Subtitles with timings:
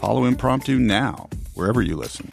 [0.00, 2.32] Follow Impromptu now, wherever you listen.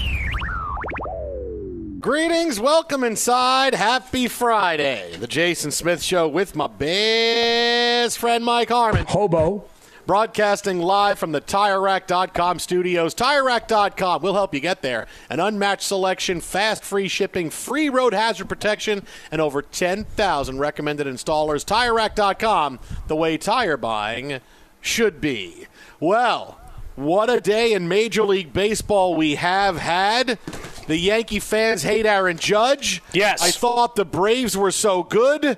[2.01, 3.75] Greetings, welcome inside.
[3.75, 5.15] Happy Friday.
[5.17, 9.05] The Jason Smith Show with my best friend Mike Harmon.
[9.05, 9.65] Hobo.
[10.07, 13.13] Broadcasting live from the TireRack.com studios.
[13.13, 15.05] TireRack.com will help you get there.
[15.29, 21.63] An unmatched selection, fast free shipping, free road hazard protection, and over 10,000 recommended installers.
[21.63, 22.79] TireRack.com,
[23.09, 24.39] the way tire buying
[24.81, 25.67] should be.
[25.99, 26.59] Well,
[26.95, 30.39] what a day in Major League Baseball we have had.
[30.87, 33.01] The Yankee fans hate Aaron Judge.
[33.13, 33.41] Yes.
[33.41, 35.57] I thought the Braves were so good,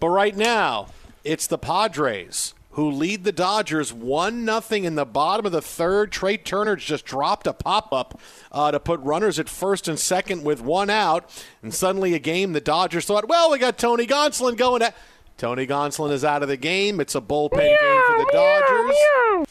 [0.00, 0.88] but right now
[1.24, 6.10] it's the Padres who lead the Dodgers 1 nothing in the bottom of the third.
[6.10, 8.18] Trea Turner just dropped a pop up
[8.50, 11.28] uh, to put runners at first and second with one out.
[11.62, 14.80] And suddenly a game the Dodgers thought, well, we got Tony Gonsolin going.
[14.80, 14.96] At-
[15.36, 16.98] Tony Gonsolin is out of the game.
[16.98, 19.46] It's a bullpen game for the Dodgers.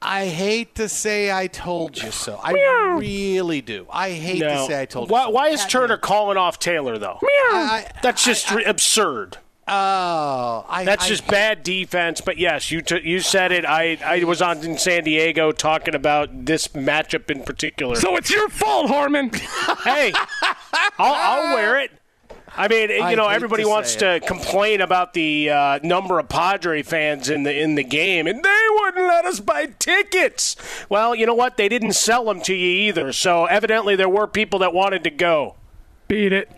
[0.00, 2.38] I hate to say I told you so.
[2.42, 2.52] I
[2.98, 3.86] really do.
[3.90, 5.30] I hate to say I told why, you so.
[5.30, 7.18] Why is Turner calling off Taylor, though?
[7.22, 9.38] I- That's just I- I- absurd.
[9.70, 12.20] Oh, I, That's I- just bad defense.
[12.22, 13.66] But yes, you t- you said it.
[13.66, 17.96] I, I was on in San Diego talking about this matchup in particular.
[17.96, 19.30] So it's your fault, Harmon.
[19.84, 20.12] hey,
[20.98, 21.12] I'll,
[21.48, 21.90] I'll wear it.
[22.58, 26.18] I mean, I you know, everybody to wants say to complain about the uh, number
[26.18, 30.56] of Padre fans in the in the game, and they wouldn't let us buy tickets.
[30.88, 31.56] Well, you know what?
[31.56, 33.12] They didn't sell them to you either.
[33.12, 35.54] So evidently there were people that wanted to go.
[36.08, 36.50] Beat it.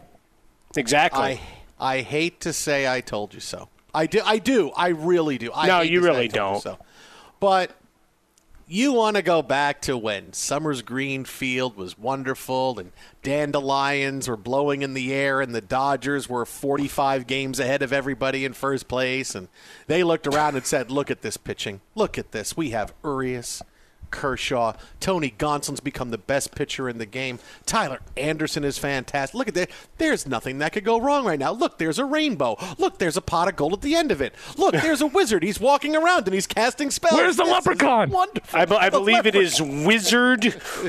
[0.75, 1.21] Exactly.
[1.21, 1.41] I
[1.79, 3.69] I hate to say I told you so.
[3.95, 4.23] I do.
[4.25, 4.71] I do.
[4.71, 5.51] I really do.
[5.53, 6.63] I No, you really I told you don't.
[6.63, 6.79] So.
[7.41, 7.73] But
[8.73, 12.93] you want to go back to when Summers Green Field was wonderful and
[13.25, 18.45] dandelions were blowing in the air and the Dodgers were 45 games ahead of everybody
[18.45, 19.49] in first place and
[19.89, 21.81] they looked around and said, "Look at this pitching.
[21.97, 22.57] Look at this.
[22.57, 23.61] We have Urias,
[24.11, 27.39] Kershaw, Tony Gonsolin's become the best pitcher in the game.
[27.67, 29.35] Tyler Anderson is fantastic.
[29.35, 29.71] Look at that.
[29.99, 31.53] There's nothing that could go wrong right now.
[31.53, 32.57] Look, there's a rainbow.
[32.79, 34.35] Look, there's a pot of gold at the end of it.
[34.57, 35.43] Look, there's a wizard.
[35.43, 37.15] He's walking around and he's casting spells.
[37.15, 38.11] Where's the This leprechaun?
[38.11, 38.59] Wonderful.
[38.59, 39.61] I, be- I The believe it is.
[39.61, 40.45] Wizard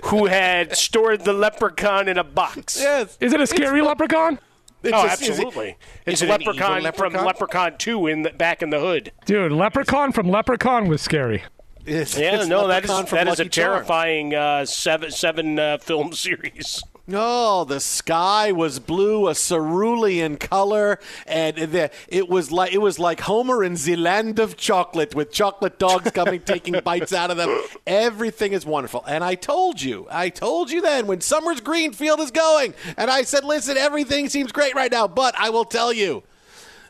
[0.05, 2.79] who had stored the leprechaun in a box.
[2.79, 3.17] Yes.
[3.19, 4.39] Is it a scary It's- leprechaun?
[4.83, 5.69] it's oh, a- is it- absolutely.
[6.05, 7.25] is it's it a an evil leprechaun, from leprechaun?
[7.25, 9.11] Leprechaun 2 in the, back in the hood.
[9.25, 11.43] Dude, leprechaun from Leprechaun was scary.
[11.91, 15.59] It's- Yeah, it's no, that is Leprechaun from that is a terrifying uh, seven seven
[15.59, 16.83] uh, film series.
[17.13, 20.97] Oh, the sky was blue, a cerulean color,
[21.27, 25.31] and the, it was like it was like Homer in the land of chocolate, with
[25.31, 27.49] chocolate dogs coming, taking bites out of them.
[27.85, 32.31] Everything is wonderful, and I told you, I told you then when Summers Greenfield is
[32.31, 36.23] going, and I said, listen, everything seems great right now, but I will tell you.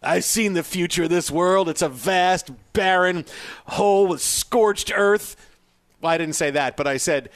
[0.01, 1.69] I've seen the future of this world.
[1.69, 3.25] It's a vast, barren
[3.67, 5.35] hole with scorched earth.
[6.01, 7.29] Well, I didn't say that, but I said,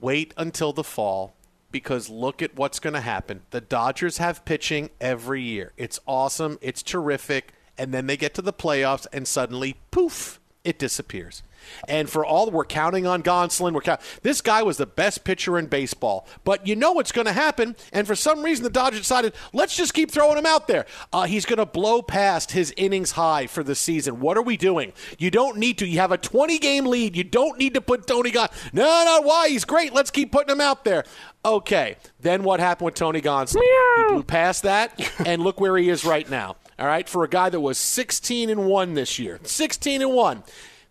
[0.00, 1.34] wait until the fall
[1.70, 3.42] because look at what's going to happen.
[3.50, 5.72] The Dodgers have pitching every year.
[5.76, 10.78] It's awesome, it's terrific, and then they get to the playoffs and suddenly poof, it
[10.78, 11.42] disappears.
[11.88, 15.58] And for all we're counting on Gonsolin, we're count- this guy was the best pitcher
[15.58, 16.26] in baseball.
[16.44, 19.76] But you know what's going to happen, and for some reason the Dodgers decided let's
[19.76, 20.86] just keep throwing him out there.
[21.12, 24.20] Uh, he's going to blow past his innings high for the season.
[24.20, 24.92] What are we doing?
[25.18, 25.86] You don't need to.
[25.86, 27.16] You have a 20 game lead.
[27.16, 28.48] You don't need to put Tony Gon.
[28.72, 29.48] No, no, why?
[29.48, 29.92] He's great.
[29.92, 31.04] Let's keep putting him out there.
[31.44, 33.62] Okay, then what happened with Tony Gonsolin?
[33.96, 36.56] He blew past that, and look where he is right now.
[36.78, 40.42] All right, for a guy that was 16 and one this year, 16 and one.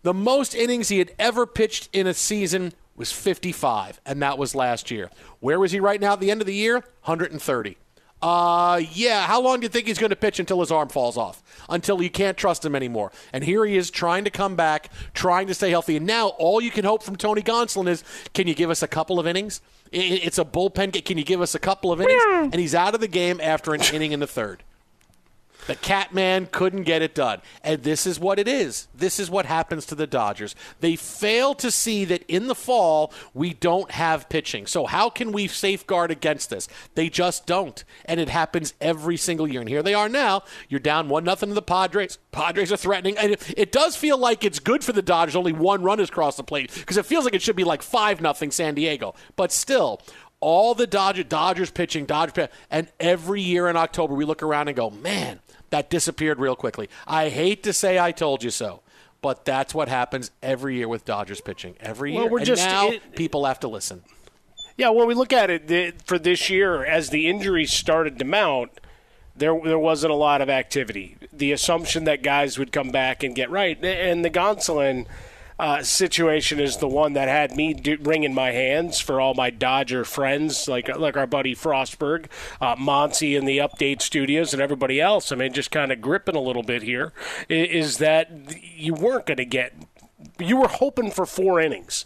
[0.02, 4.54] The most innings he had ever pitched in a season was 55, and that was
[4.54, 5.10] last year.
[5.40, 6.74] Where was he right now at the end of the year?
[7.04, 7.76] 130.
[8.22, 9.26] Uh, yeah.
[9.26, 11.42] How long do you think he's going to pitch until his arm falls off?
[11.68, 13.12] Until you can't trust him anymore.
[13.32, 15.96] And here he is trying to come back, trying to stay healthy.
[15.96, 18.04] And now all you can hope from Tony Gonsolin is,
[18.34, 19.62] can you give us a couple of innings?
[19.92, 21.02] It's a bullpen.
[21.04, 22.22] Can you give us a couple of innings?
[22.52, 24.62] And he's out of the game after an inning in the third.
[25.70, 27.42] The Catman couldn't get it done.
[27.62, 28.88] And this is what it is.
[28.92, 30.56] This is what happens to the Dodgers.
[30.80, 34.66] They fail to see that in the fall, we don't have pitching.
[34.66, 36.68] So, how can we safeguard against this?
[36.96, 37.84] They just don't.
[38.04, 39.60] And it happens every single year.
[39.60, 40.42] And here they are now.
[40.68, 42.18] You're down 1 nothing to the Padres.
[42.32, 43.16] Padres are threatening.
[43.16, 45.36] And it, does feel like it's good for the Dodgers.
[45.36, 47.82] Only one run has crossed the plate because it feels like it should be like
[47.82, 49.14] 5 nothing San Diego.
[49.36, 50.00] But still,
[50.40, 54.76] all the Dodger, Dodgers pitching, Dodgers and every year in October we look around and
[54.76, 55.38] go, man,
[55.70, 56.88] that disappeared real quickly.
[57.06, 58.82] I hate to say I told you so,
[59.22, 61.76] but that's what happens every year with Dodgers pitching.
[61.80, 64.02] Every year, Well, we're and just- now it- people have to listen.
[64.76, 68.24] Yeah, when we look at it the, for this year, as the injuries started to
[68.24, 68.70] mount,
[69.36, 71.16] there there wasn't a lot of activity.
[71.32, 75.06] The assumption that guys would come back and get right, and the Gonsolin
[75.60, 79.50] uh, situation is the one that had me do, wringing my hands for all my
[79.50, 82.26] Dodger friends, like like our buddy Frostberg,
[82.62, 85.30] uh, Monty in the Update Studios, and everybody else.
[85.30, 87.12] I mean, just kind of gripping a little bit here
[87.48, 88.30] is is that
[88.74, 89.74] you weren't going to get.
[90.38, 92.04] You were hoping for four innings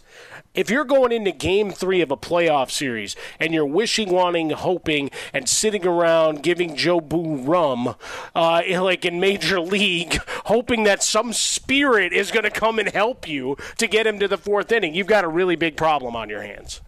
[0.55, 5.11] if you're going into game three of a playoff series and you're wishing, wanting, hoping,
[5.33, 7.95] and sitting around giving Jobu rum,
[8.33, 13.27] uh, like in Major League, hoping that some spirit is going to come and help
[13.27, 16.29] you to get him to the fourth inning, you've got a really big problem on
[16.29, 16.81] your hands.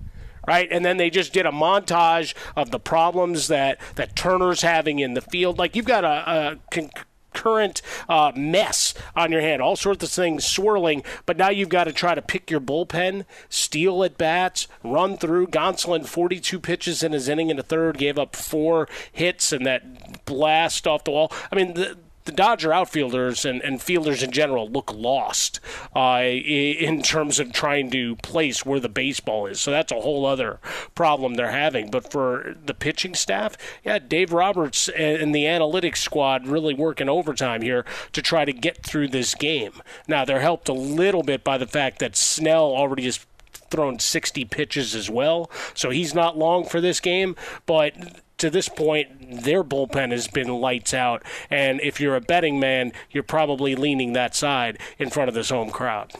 [0.47, 4.99] Right, and then they just did a montage of the problems that that Turner's having
[4.99, 5.59] in the field.
[5.59, 6.89] Like you've got a, a con-
[7.37, 11.03] current uh, mess on your hand, all sorts of things swirling.
[11.25, 15.47] But now you've got to try to pick your bullpen, steal at bats, run through.
[15.47, 20.25] Gonsolin, 42 pitches in his inning in the third, gave up four hits and that
[20.25, 21.31] blast off the wall.
[21.51, 21.97] I mean, the,
[22.27, 25.61] the Dodger outfielders and, and fielders in general look lost
[25.95, 29.61] uh, in terms of trying to place where the baseball is.
[29.61, 30.59] So that's a whole other
[30.93, 31.89] problem they're having.
[31.89, 37.61] But for the pitching staff, yeah, Dave Roberts and the analytics squad really working overtime
[37.61, 39.81] here to try to get through this game.
[40.05, 43.25] Now, they're helped a little bit by the fact that Snell already has
[43.71, 47.37] thrown 60 pitches as well, so he's not long for this game.
[47.65, 51.23] But to this point, their bullpen has been lights out.
[51.49, 55.49] And if you're a betting man, you're probably leaning that side in front of this
[55.49, 56.13] home crowd.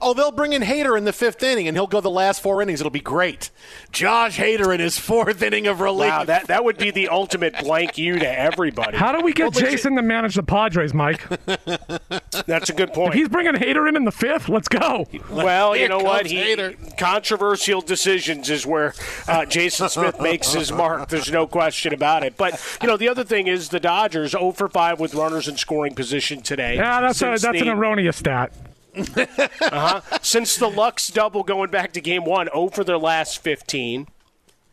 [0.00, 2.62] Oh, they'll bring in Hader in the fifth inning, and he'll go the last four
[2.62, 2.80] innings.
[2.80, 3.50] It'll be great.
[3.90, 6.08] Josh Hader in his fourth inning of relief.
[6.08, 8.96] Wow, that, that would be the ultimate blank you to everybody.
[8.96, 11.28] How do we get well, Jason to manage the Padres, Mike?
[12.46, 13.14] That's a good point.
[13.14, 15.06] If he's bringing Hader in in the fifth, let's go.
[15.30, 16.26] Well, you know what?
[16.26, 16.56] He,
[16.96, 18.94] controversial decisions is where
[19.26, 21.08] uh, Jason Smith makes his mark.
[21.08, 21.61] There's no question
[21.92, 22.36] about it.
[22.36, 25.56] But, you know, the other thing is the Dodgers 0 for 5 with runners in
[25.56, 26.76] scoring position today.
[26.76, 28.52] Yeah, that's, a, that's the, an erroneous stat
[28.96, 30.00] uh-huh.
[30.20, 34.06] Since the Lux double going back to game one, 0 for their last 15.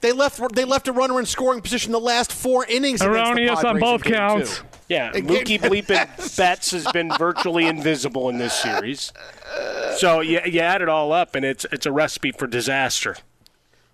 [0.01, 0.55] They left.
[0.55, 3.01] They left a runner in scoring position the last four innings.
[3.01, 4.63] Erroneous on both counts.
[4.87, 9.11] Yeah, Mookie Bleeping Betts has been virtually invisible in this series.
[9.97, 13.17] So you, you add it all up, and it's it's a recipe for disaster.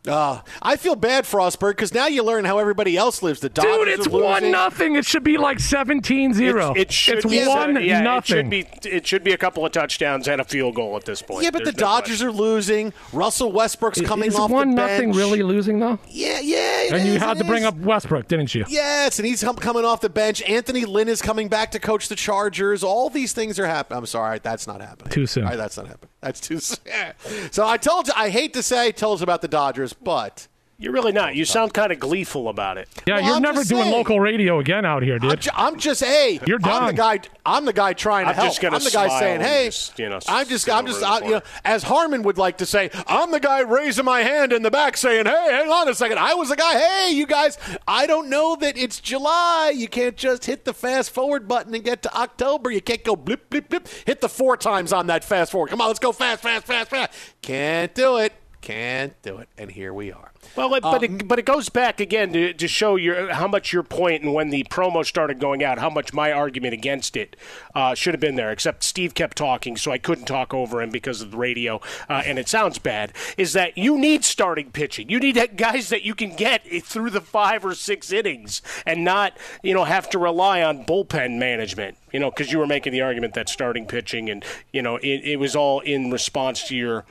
[0.08, 3.40] Uh, I feel bad for Frostberg because now you learn how everybody else lives.
[3.40, 4.96] The Dodgers Dude, it's one nothing.
[4.96, 6.76] It should be like 17-0.
[6.76, 8.18] It, it should it's be one yeah, nothing.
[8.18, 8.90] It should be.
[8.90, 11.44] It should be a couple of touchdowns and a field goal at this point.
[11.44, 12.28] Yeah, but There's the no Dodgers question.
[12.28, 12.94] are losing.
[13.12, 14.92] Russell Westbrook's coming Is off one the bench.
[14.92, 16.00] It's one nothing really losing though?
[16.10, 16.88] Yeah, yeah.
[16.92, 18.66] And is, you had to bring up Westbrook, didn't you?
[18.68, 20.42] Yes, and he's coming off the bench.
[20.44, 22.84] Anthony Lynn is coming back to coach the Chargers.
[22.84, 23.98] All these things are happening.
[23.98, 25.12] I'm sorry, that's not happening.
[25.12, 25.46] Too soon.
[25.46, 26.10] Right, that's not happening.
[26.22, 26.80] That's too soon.
[27.52, 28.14] so I told you.
[28.16, 30.48] I hate to say, tell us about the Dodgers, but
[30.78, 31.36] you're really not.
[31.36, 32.90] You sound kind of gleeful about it.
[33.08, 33.94] Yeah, well, you're I'm never doing saying.
[33.96, 35.32] local radio again out here, dude.
[35.32, 36.84] I'm, ju- I'm just, hey, you're done.
[36.84, 37.20] I'm the guy.
[37.46, 38.48] I'm the guy trying to I'm help.
[38.50, 41.20] Just gonna I'm the guy saying, hey, just, you know, I'm just, I'm just, I,
[41.24, 44.64] you know, as Harmon would like to say, I'm the guy raising my hand in
[44.64, 46.20] the back saying, hey, hang on a second.
[46.20, 46.74] I was the guy.
[46.78, 49.72] Hey, you guys, I don't know that it's July.
[49.74, 52.70] You can't just hit the fast forward button and get to October.
[52.70, 53.88] You can't go blip, blip, blip.
[54.06, 55.70] Hit the four times on that fast forward.
[55.70, 57.14] Come on, let's go fast, fast, fast, fast.
[57.42, 58.34] Can't do it.
[58.66, 59.48] Can't do it.
[59.60, 60.32] And here we are.
[60.56, 63.72] Well, but um, it, but it goes back again to, to show your how much
[63.72, 67.36] your point and when the promo started going out, how much my argument against it
[67.76, 68.52] uh, should have been there.
[68.52, 71.80] Except Steve kept talking, so I couldn't talk over him because of the radio,
[72.10, 73.14] uh, and it sounds bad.
[73.38, 75.10] Is that you need starting pitching?
[75.10, 79.38] You need guys that you can get through the five or six innings, and not
[79.62, 81.98] you know have to rely on bullpen management.
[82.12, 84.44] You know, because you were making the argument that starting pitching and
[84.74, 87.06] you know it, it was all in response to your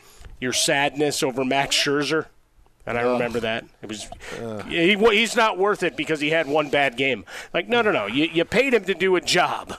[0.44, 2.26] your sadness over Max Scherzer
[2.86, 4.08] and I remember that it was
[4.68, 7.24] he, he's not worth it because he had one bad game.
[7.54, 8.06] Like no, no, no.
[8.06, 9.74] You, you paid him to do a job.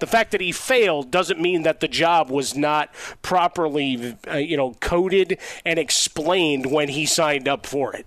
[0.00, 4.56] The fact that he failed doesn't mean that the job was not properly, uh, you
[4.56, 8.06] know, coded and explained when he signed up for it.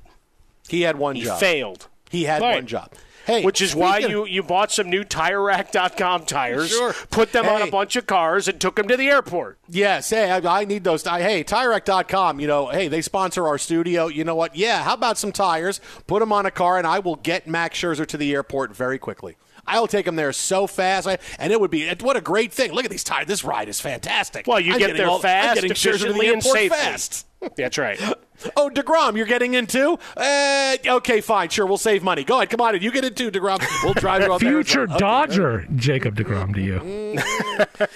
[0.68, 1.40] He had one he job.
[1.40, 1.88] failed.
[2.10, 2.56] He had right.
[2.56, 2.92] one job.
[3.26, 6.94] Hey, Which is why you, you bought some new TireRack.com tires, sure.
[7.10, 7.56] put them hey.
[7.56, 9.60] on a bunch of cars, and took them to the airport.
[9.70, 10.10] Yes.
[10.10, 11.08] Hey, I, I need those.
[11.08, 14.08] I, hey, TireRack.com, you know, hey, they sponsor our studio.
[14.08, 14.56] You know what?
[14.56, 15.80] Yeah, how about some tires?
[16.06, 19.00] Put them on a car, and I will get Max Scherzer to the airport very
[19.00, 19.38] quickly.
[19.66, 21.08] I'll take him there so fast,
[21.40, 22.74] and it would be what a great thing.
[22.74, 23.28] Look at these tires.
[23.28, 24.46] This ride is fantastic.
[24.46, 26.70] Well, you I'm get there all, fast, efficiently, and safely.
[26.70, 27.26] Fast.
[27.56, 28.00] That's right.
[28.58, 29.98] Oh, DeGrom, you're getting in too?
[30.18, 31.48] Uh, okay, fine.
[31.48, 32.26] Sure, we'll save money.
[32.26, 32.50] Go ahead.
[32.50, 32.82] Come on.
[32.82, 33.64] You get in too, DeGrom.
[33.84, 35.78] We'll drive you up Future okay, Dodger right.
[35.78, 37.14] Jacob DeGrom to you.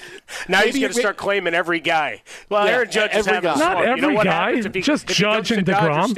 [0.47, 2.21] now Maybe he's going to start claiming every guy.
[2.49, 3.55] Well, yeah, Aaron Judge every is guy.
[3.55, 4.61] Not every you know guy.
[4.61, 6.13] He, just Judge and DeGrom.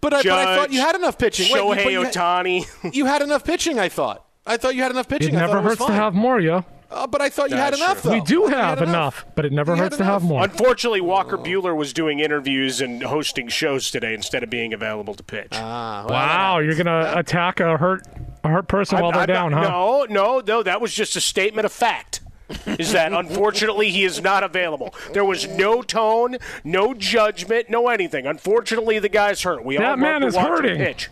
[0.00, 1.46] But I, but I, thought you had enough pitching.
[1.52, 2.94] Shohei Wait, you, Ohtani.
[2.94, 4.24] You had enough pitching, I thought.
[4.46, 5.34] I thought you had enough pitching.
[5.34, 6.64] It never hurts it to have more, yo.
[6.90, 8.12] Uh, but I thought you had enough, though.
[8.12, 8.88] We do have enough.
[8.88, 9.26] enough.
[9.34, 10.42] but it never you hurts to have more.
[10.42, 11.42] Unfortunately, Walker oh.
[11.42, 15.50] Buehler was doing interviews and hosting shows today instead of being available to pitch.
[15.52, 18.06] Ah, well, wow, you're gonna attack a hurt
[18.42, 19.62] a hurt person I'm, while they're I'm down, huh?
[19.62, 20.62] No, no, no.
[20.62, 22.22] That was just a statement of fact.
[22.66, 24.94] is that unfortunately he is not available.
[25.12, 28.26] There was no tone, no judgment, no anything.
[28.26, 29.62] Unfortunately, the guy's hurt.
[29.62, 30.78] We that all man is hurting.
[30.78, 31.10] Pitch.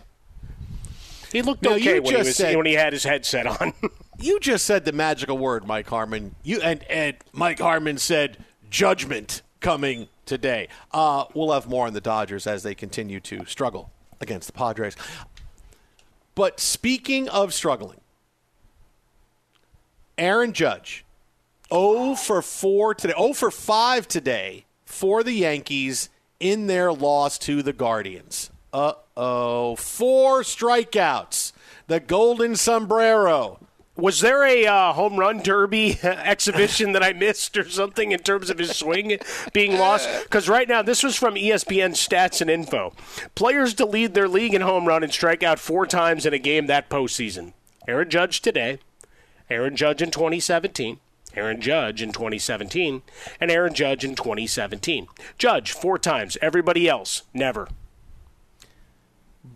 [1.30, 3.74] He looked no, okay when he, was, said, when he had his headset on.
[4.18, 6.34] you just said the magical word, Mike Harmon.
[6.42, 8.38] You and, and Mike Harmon said
[8.70, 10.68] judgment coming today.
[10.92, 14.96] Uh, we'll have more on the Dodgers as they continue to struggle against the Padres.
[16.34, 18.00] But speaking of struggling,
[20.18, 21.04] Aaron Judge,
[21.72, 26.08] 0 for 4 today, 0 for 5 today for the Yankees
[26.40, 28.50] in their loss to the Guardians.
[28.72, 31.52] Uh oh, four strikeouts.
[31.86, 33.58] The Golden Sombrero.
[33.96, 38.50] Was there a uh, home run derby exhibition that I missed or something in terms
[38.50, 39.18] of his swing
[39.52, 40.08] being lost?
[40.26, 42.92] Because right now, this was from ESPN Stats and Info.
[43.34, 46.38] Players to lead their league in home run and strike out four times in a
[46.38, 47.52] game that postseason.
[47.86, 48.80] Aaron Judge today,
[49.48, 50.98] Aaron Judge in 2017,
[51.34, 53.02] Aaron Judge in 2017,
[53.40, 55.06] and Aaron Judge in 2017.
[55.38, 56.36] Judge four times.
[56.42, 57.68] Everybody else, never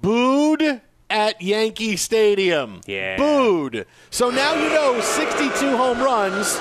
[0.01, 2.81] booed at Yankee Stadium.
[2.87, 3.17] Yeah.
[3.17, 3.87] Booed.
[4.11, 6.59] So now you know 62 home runs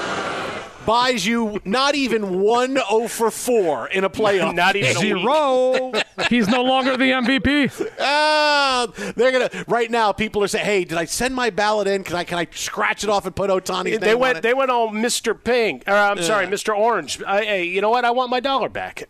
[0.89, 4.55] buys you not even one 0 for 4 in a playoff.
[4.55, 5.91] not even zero.
[6.29, 7.91] He's no longer the MVP.
[7.99, 10.11] Ah, they're gonna right now.
[10.11, 12.03] People are saying, "Hey, did I send my ballot in?
[12.03, 14.89] Can I can I scratch it off and put Ohtani?" they went they went all
[14.89, 15.41] Mr.
[15.41, 15.83] Pink.
[15.87, 16.75] Or I'm sorry, Mr.
[16.75, 17.21] Orange.
[17.23, 18.03] I, hey, you know what?
[18.03, 19.09] I want my dollar back.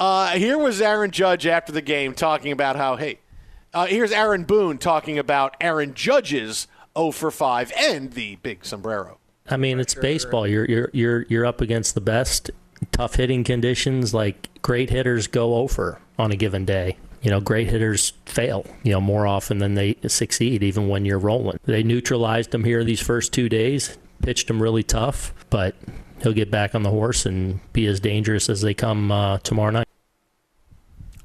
[0.00, 3.18] Uh, here was Aaron Judge after the game talking about how hey.
[3.74, 9.18] Uh, here's Aaron Boone talking about Aaron Judge's 0 for 5 and the big sombrero.
[9.50, 10.46] I mean, it's baseball.
[10.46, 12.52] You're you're you're you're up against the best.
[12.92, 16.96] Tough hitting conditions, like great hitters go over on a given day.
[17.20, 21.18] You know, great hitters fail, you know, more often than they succeed, even when you're
[21.18, 21.58] rolling.
[21.64, 25.74] They neutralized him here these first two days, pitched him really tough, but
[26.22, 29.70] he'll get back on the horse and be as dangerous as they come uh, tomorrow
[29.70, 29.88] night.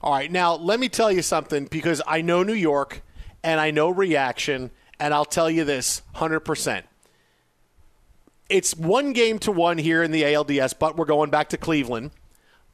[0.01, 3.01] All right, now let me tell you something because I know New York
[3.43, 6.83] and I know reaction, and I'll tell you this 100%
[8.49, 12.11] it's one game to one here in the ALDS, but we're going back to Cleveland.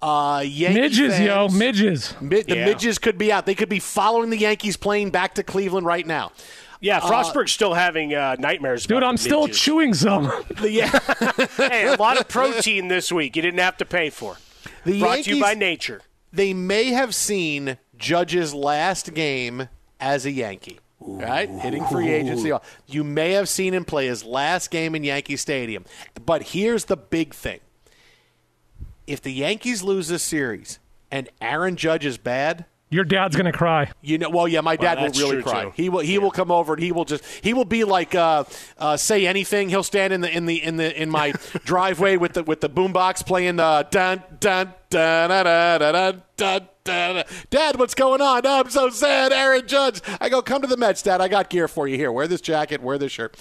[0.02, 2.14] Uh, Yankee midges, fans, yo, midges.
[2.22, 2.66] Mid, the Yeah.
[2.66, 3.46] midges could be out.
[3.46, 6.32] They could be following the Yankees playing back to Cleveland right now.
[6.80, 8.86] Yeah, Frostberg's still having uh, nightmares.
[8.86, 9.60] Dude, about I'm the still midges.
[9.62, 10.32] chewing some.
[10.62, 11.00] The, yeah,
[11.58, 13.36] hey, a lot of protein this week.
[13.36, 14.38] You didn't have to pay for.
[14.86, 16.02] the Brought Yankees, to you by nature.
[16.36, 20.80] They may have seen Judge's last game as a Yankee.
[21.00, 22.52] Right, hitting free agency.
[22.88, 25.86] You may have seen him play his last game in Yankee Stadium,
[26.26, 27.60] but here's the big thing:
[29.06, 30.80] if the Yankees lose this series
[31.12, 32.66] and Aaron Judge is bad,
[32.96, 33.92] Your dad's gonna cry.
[34.02, 35.66] You know, well, yeah, my dad will really cry.
[35.66, 35.74] too.
[35.76, 36.00] He will.
[36.00, 37.26] He will come over and he will just.
[37.44, 38.46] He will be like, uh,
[38.78, 39.68] uh, say anything.
[39.68, 41.32] He'll stand in the in the in the in my
[41.66, 46.68] driveway with the with the boombox playing the dun dun dun dun dun dun dun.
[46.86, 47.26] dun.
[47.50, 48.44] Dad, what's going on?
[48.46, 49.34] Oh, I'm so sad.
[49.34, 50.02] Aaron Judge.
[50.22, 51.20] I go, come to the Mets, Dad.
[51.20, 52.14] I got gear for you here.
[52.14, 52.82] Wear this jacket.
[52.82, 53.36] Wear this shirt.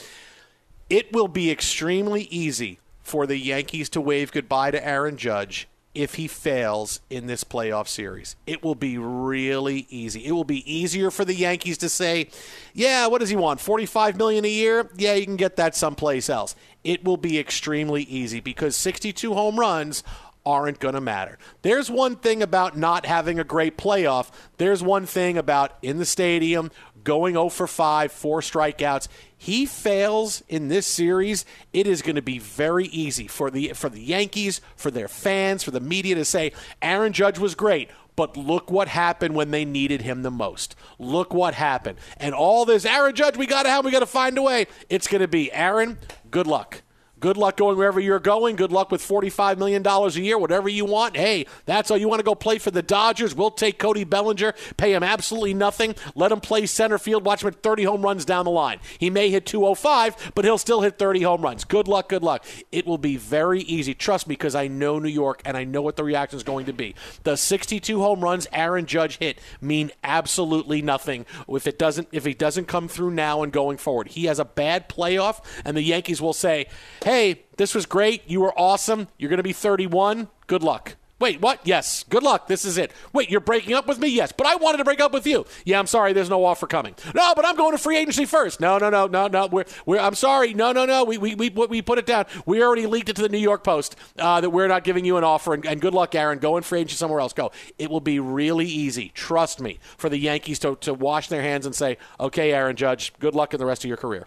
[0.91, 6.15] It will be extremely easy for the Yankees to wave goodbye to Aaron Judge if
[6.15, 8.37] he fails in this playoff series.
[8.47, 10.27] It will be really easy.
[10.27, 12.29] It will be easier for the Yankees to say,
[12.73, 13.61] "Yeah, what does he want?
[13.61, 14.91] 45 million a year?
[14.97, 19.59] Yeah, you can get that someplace else." It will be extremely easy because 62 home
[19.59, 20.03] runs
[20.47, 21.39] aren't going to matter.
[21.63, 24.31] There's one thing about not having a great playoff.
[24.59, 26.71] There's one thing about in the stadium
[27.05, 29.09] going 0 for 5, four strikeouts.
[29.37, 33.89] He fails in this series, it is going to be very easy for the for
[33.89, 37.91] the Yankees, for their fans, for the media to say Aaron Judge was great.
[38.17, 40.77] But look what happened when they needed him the most.
[41.01, 41.99] Look what happened.
[42.17, 44.67] And all this Aaron Judge, we got to have, we got to find a way.
[44.89, 45.99] It's going to be Aaron,
[46.31, 46.84] good luck.
[47.25, 48.55] Good luck going wherever you're going.
[48.55, 51.17] Good luck with $45 million a year, whatever you want.
[51.17, 53.35] Hey, that's all you want to go play for the Dodgers.
[53.35, 57.51] We'll take Cody Bellinger, pay him absolutely nothing, let him play center field, watch him
[57.51, 58.79] hit 30 home runs down the line.
[58.99, 61.65] He may hit 205, but he'll still hit 30 home runs.
[61.65, 62.45] Good luck, good luck.
[62.71, 63.95] It will be very easy.
[63.95, 66.67] Trust me, because I know New York and I know what the reaction is going
[66.67, 66.95] to be.
[67.23, 72.35] The 62 home runs Aaron Judge hit mean absolutely nothing if it doesn't if he
[72.35, 74.09] doesn't come through now and going forward.
[74.09, 76.67] He has a bad playoff, and the Yankees will say,
[77.03, 77.14] "Hey,
[77.57, 78.23] this was great.
[78.27, 79.09] You were awesome.
[79.19, 80.29] You're going to be 31.
[80.47, 81.61] Good luck." Wait, what?
[81.65, 82.05] Yes.
[82.11, 82.49] Good luck.
[82.49, 82.93] This is it.
[83.13, 84.09] Wait, you're breaking up with me?
[84.09, 84.33] Yes.
[84.37, 85.47] But I wanted to break up with you.
[85.65, 86.13] Yeah, I'm sorry.
[86.13, 86.95] There's no offer coming.
[87.15, 88.61] No, but I'm going to free agency first.
[88.61, 89.47] No, no, no, no, no.
[89.47, 90.55] We're, we're, I'm sorry.
[90.55, 91.05] No, no, no.
[91.05, 92.27] We, we, we, we put it down.
[92.47, 95.17] We already leaked it to the New York Post uh, that we're not giving you
[95.17, 95.55] an offer.
[95.55, 96.41] And, and good luck, Aaron.
[96.41, 97.33] Go in free agency somewhere else.
[97.33, 97.53] Go.
[97.79, 99.11] It will be really easy.
[99.15, 103.13] Trust me for the Yankees to, to wash their hands and say, okay, Aaron Judge,
[103.21, 104.27] good luck in the rest of your career.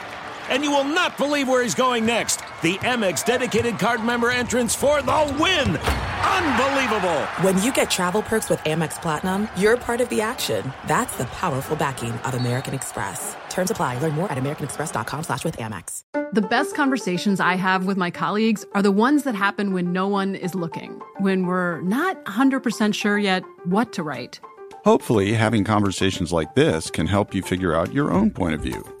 [0.51, 2.41] And you will not believe where he's going next.
[2.61, 5.77] The Amex dedicated card member entrance for the win!
[5.77, 7.21] Unbelievable!
[7.41, 10.73] When you get travel perks with Amex Platinum, you're part of the action.
[10.87, 13.35] That's the powerful backing of American Express.
[13.49, 13.99] Terms apply.
[13.99, 16.03] Learn more at americanexpress.com slash with Amex.
[16.33, 20.07] The best conversations I have with my colleagues are the ones that happen when no
[20.09, 24.41] one is looking, when we're not 100% sure yet what to write.
[24.83, 29.00] Hopefully, having conversations like this can help you figure out your own point of view.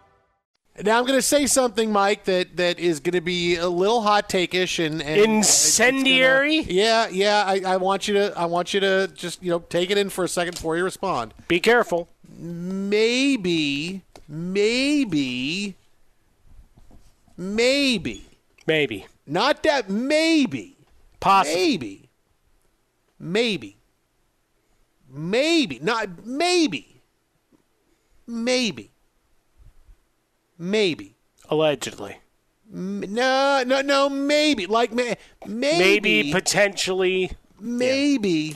[0.83, 4.01] Now I'm going to say something, Mike, that, that is going to be a little
[4.01, 6.61] hot take-ish and, and incendiary.
[6.61, 7.43] Gonna, yeah, yeah.
[7.45, 10.09] I, I want you to I want you to just you know take it in
[10.09, 11.33] for a second before you respond.
[11.47, 12.09] Be careful.
[12.37, 15.75] Maybe, maybe,
[17.37, 18.25] maybe,
[18.65, 19.05] maybe.
[19.27, 20.77] Not that maybe.
[21.19, 21.59] Possibly.
[21.59, 22.09] Maybe.
[23.19, 23.77] Maybe.
[25.13, 25.79] Maybe.
[25.79, 27.01] Not maybe.
[28.25, 28.90] Maybe
[30.61, 31.15] Maybe.
[31.49, 32.17] Allegedly.
[32.71, 34.07] No, no, no.
[34.09, 34.67] Maybe.
[34.67, 35.17] Like maybe.
[35.47, 37.31] Maybe potentially.
[37.59, 38.29] Maybe.
[38.29, 38.55] Yeah.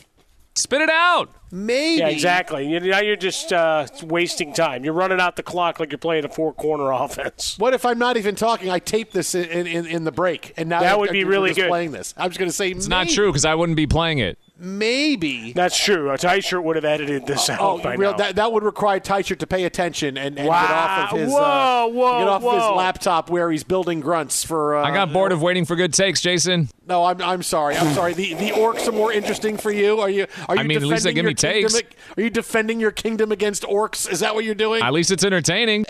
[0.53, 1.31] Spit it out.
[1.51, 1.99] Maybe.
[1.99, 2.79] Yeah, exactly.
[2.79, 4.85] Now you're just uh, wasting time.
[4.85, 7.55] You're running out the clock like you're playing a four corner offense.
[7.57, 8.69] What if I'm not even talking?
[8.69, 11.69] I tape this in, in, in the break, and now that would be really good.
[11.69, 13.05] Playing this, I'm just going to say it's maybe.
[13.05, 14.37] not true because I wouldn't be playing it.
[14.57, 16.11] Maybe that's true.
[16.11, 18.17] A Teichert would have edited this oh, out oh, by real, now.
[18.17, 20.61] That, that would require Teichert to pay attention and, and wow.
[20.61, 22.53] get off of his whoa, uh, whoa, get off whoa.
[22.53, 24.77] his laptop where he's building grunts for.
[24.77, 26.69] Uh, I got bored of waiting for good takes, Jason.
[26.87, 27.75] No, I'm, I'm sorry.
[27.75, 28.13] I'm sorry.
[28.13, 29.99] The the orcs are more interesting for you.
[29.99, 30.25] Are you?
[30.47, 31.75] Are you I mean, at least they give me takes.
[31.75, 34.09] Are you defending your kingdom against orcs?
[34.09, 34.81] Is that what you're doing?
[34.81, 35.85] At least it's entertaining.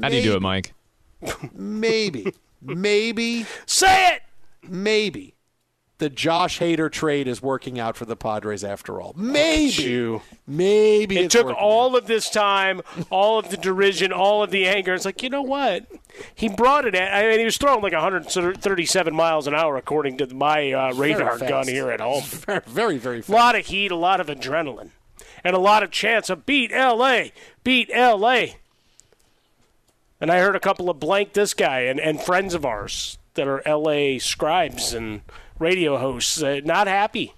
[0.00, 0.72] How do you do it, Mike?
[1.52, 2.32] Maybe.
[2.62, 3.44] Maybe.
[3.66, 4.22] Say it.
[4.66, 5.34] Maybe.
[6.00, 9.12] The Josh Hader trade is working out for the Padres after all.
[9.18, 10.18] Maybe.
[10.46, 14.94] Maybe it took all of this time, all of the derision, all of the anger.
[14.94, 15.84] It's like, you know what?
[16.34, 20.16] He brought it at, I mean, he was throwing like 137 miles an hour, according
[20.16, 22.22] to my uh, radar gun here at home.
[22.22, 23.28] Very, very, very fast.
[23.28, 24.92] A lot of heat, a lot of adrenaline,
[25.44, 27.24] and a lot of chance of beat LA,
[27.62, 28.44] beat LA.
[30.18, 33.46] And I heard a couple of blank this guy and, and friends of ours that
[33.46, 35.20] are LA scribes and
[35.60, 37.34] radio hosts uh, not happy.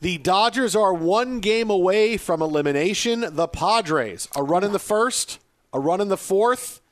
[0.00, 3.24] The Dodgers are one game away from elimination.
[3.30, 5.38] The Padres, a run in the first,
[5.72, 6.82] a run in the fourth,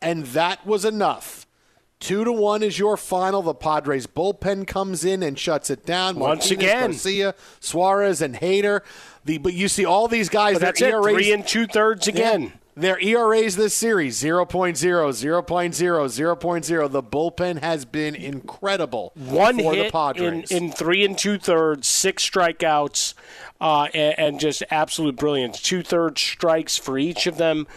[0.00, 1.46] and that was enough.
[2.00, 3.42] Two to one is your final.
[3.42, 6.18] The Padres bullpen comes in and shuts it down.
[6.18, 8.80] Once Martinez, again, Garcia, Suarez, and Hader.
[9.24, 10.54] The but you see all these guys.
[10.54, 10.92] But that's it.
[10.92, 12.42] ERAs, Three and two thirds again.
[12.42, 12.50] Yeah.
[12.76, 16.90] Their ERAs this series 0.0, 0.0, 0.0.
[16.90, 20.50] The bullpen has been incredible One for hit the Padres.
[20.50, 23.14] In, in three and two thirds, six strikeouts,
[23.60, 25.62] uh, and, and, just absolute brilliance.
[25.62, 27.68] Two thirds strikes for each of them.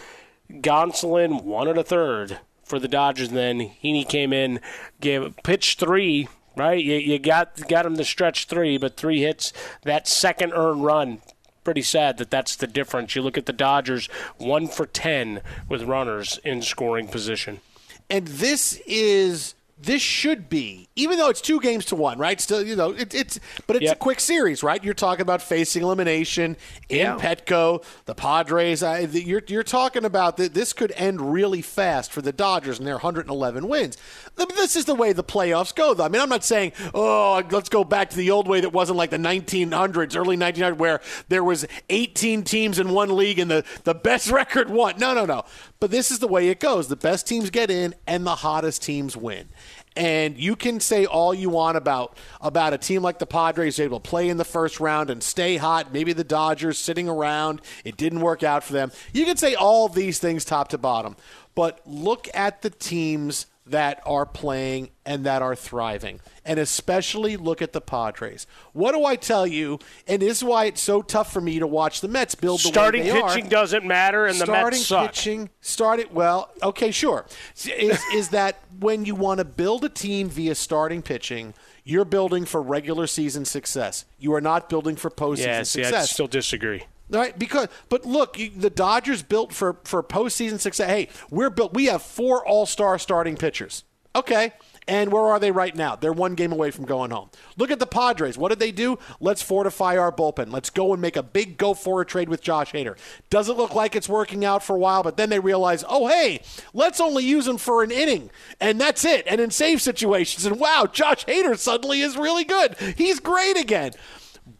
[0.50, 3.28] Gonsolin, one and a third for the Dodgers.
[3.28, 4.58] And then Heaney came in,
[5.00, 6.28] gave pitch three.
[6.56, 9.52] Right, you, you got got him to stretch three, but three hits.
[9.82, 11.20] That second earned run
[11.68, 13.14] pretty sad that that's the difference.
[13.14, 14.06] You look at the Dodgers,
[14.38, 17.60] one for 10 with runners in scoring position.
[18.08, 22.40] And this is this should be, even though it's two games to one, right?
[22.40, 23.96] Still, you know, it, it's but it's yep.
[23.96, 24.82] a quick series, right?
[24.82, 26.56] You're talking about facing elimination
[26.88, 27.16] in yeah.
[27.16, 28.82] Petco, the Padres.
[28.82, 32.78] I, the, you're you're talking about that this could end really fast for the Dodgers
[32.78, 33.96] and their 111 wins.
[34.36, 36.04] This is the way the playoffs go, though.
[36.04, 38.98] I mean, I'm not saying, oh, let's go back to the old way that wasn't
[38.98, 43.64] like the 1900s, early 1900s, where there was 18 teams in one league and the
[43.84, 44.96] the best record won.
[44.98, 45.44] No, no, no.
[45.80, 46.88] But this is the way it goes.
[46.88, 49.48] The best teams get in, and the hottest teams win.
[49.96, 54.00] And you can say all you want about about a team like the Padres able
[54.00, 55.92] to play in the first round and stay hot.
[55.92, 58.92] Maybe the Dodgers sitting around, it didn't work out for them.
[59.12, 61.16] You can say all these things top to bottom.
[61.54, 66.20] But look at the teams that are playing and that are thriving.
[66.44, 68.46] And especially look at the Padres.
[68.72, 69.78] What do I tell you?
[70.06, 72.68] And this is why it's so tough for me to watch the Mets build the
[72.68, 73.50] starting way they pitching are.
[73.50, 74.86] doesn't matter, and starting the Mets suck.
[74.86, 76.50] Starting pitching, starting well.
[76.62, 77.26] Okay, sure.
[77.54, 81.54] Is, is that when you want to build a team via starting pitching?
[81.84, 84.04] You're building for regular season success.
[84.18, 85.94] You are not building for postseason yeah, success.
[85.94, 86.82] I still disagree.
[87.10, 90.88] Right, because but look, you, the Dodgers built for for postseason success.
[90.88, 91.72] Hey, we're built.
[91.72, 93.84] We have four All Star starting pitchers.
[94.14, 94.52] Okay.
[94.88, 95.96] And where are they right now?
[95.96, 97.28] They're one game away from going home.
[97.58, 98.38] Look at the Padres.
[98.38, 98.98] What did they do?
[99.20, 100.50] Let's fortify our bullpen.
[100.50, 102.96] Let's go and make a big go for a trade with Josh Hader.
[103.28, 106.40] Doesn't look like it's working out for a while, but then they realize, oh, hey,
[106.72, 108.30] let's only use him for an inning.
[108.62, 109.26] And that's it.
[109.26, 110.46] And in save situations.
[110.46, 112.74] And wow, Josh Hader suddenly is really good.
[112.96, 113.92] He's great again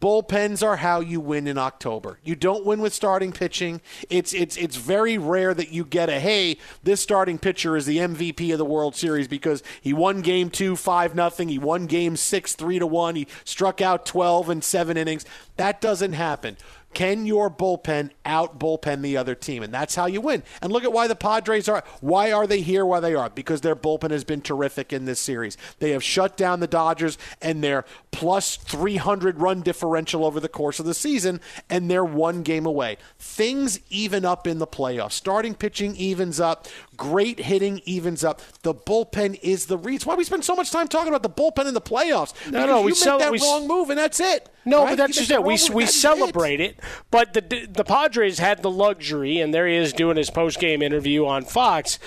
[0.01, 2.19] bullpens are how you win in October.
[2.23, 3.81] You don't win with starting pitching.
[4.09, 7.97] It's it's it's very rare that you get a hey, this starting pitcher is the
[7.97, 12.15] MVP of the World Series because he won game 2 5 nothing, he won game
[12.15, 15.25] 6 3 to 1, he struck out 12 in 7 innings.
[15.57, 16.57] That doesn't happen.
[16.93, 19.63] Can your bullpen out bullpen the other team?
[19.63, 20.43] And that's how you win.
[20.61, 21.83] And look at why the Padres are.
[22.01, 23.29] Why are they here where they are?
[23.29, 25.55] Because their bullpen has been terrific in this series.
[25.79, 30.79] They have shut down the Dodgers and their plus 300 run differential over the course
[30.79, 32.97] of the season, and they're one game away.
[33.19, 35.13] Things even up in the playoffs.
[35.13, 36.67] Starting pitching evens up.
[36.99, 38.41] Great hitting evens up.
[38.63, 40.05] The bullpen is the reason.
[40.05, 42.33] Why we spend so much time talking about the bullpen in the playoffs?
[42.51, 44.49] No, no, you we make sell, that we, wrong move, and that's it.
[44.65, 44.89] No, right?
[44.89, 45.41] but that's just it.
[45.41, 46.77] We, we celebrate it.
[46.77, 46.79] it.
[47.09, 50.81] But the the Padres had the luxury, and there he is doing his post game
[50.81, 51.99] interview on Fox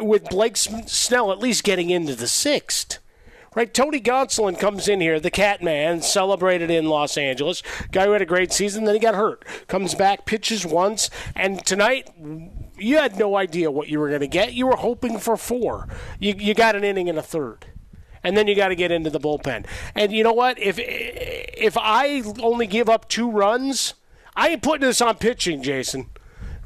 [0.00, 3.00] with Blake Snell at least getting into the sixth.
[3.54, 7.62] Right, Tony Gonsolin comes in here, the cat man, celebrated in Los Angeles.
[7.90, 9.44] Guy who had a great season, then he got hurt.
[9.66, 12.08] Comes back, pitches once, and tonight
[12.80, 14.52] you had no idea what you were going to get.
[14.52, 15.88] You were hoping for four.
[16.18, 17.66] You, you got an inning and a third
[18.22, 19.66] and then you got to get into the bullpen.
[19.94, 20.58] And you know what?
[20.58, 23.94] If if I only give up two runs,
[24.36, 26.10] I ain't putting this on pitching, Jason.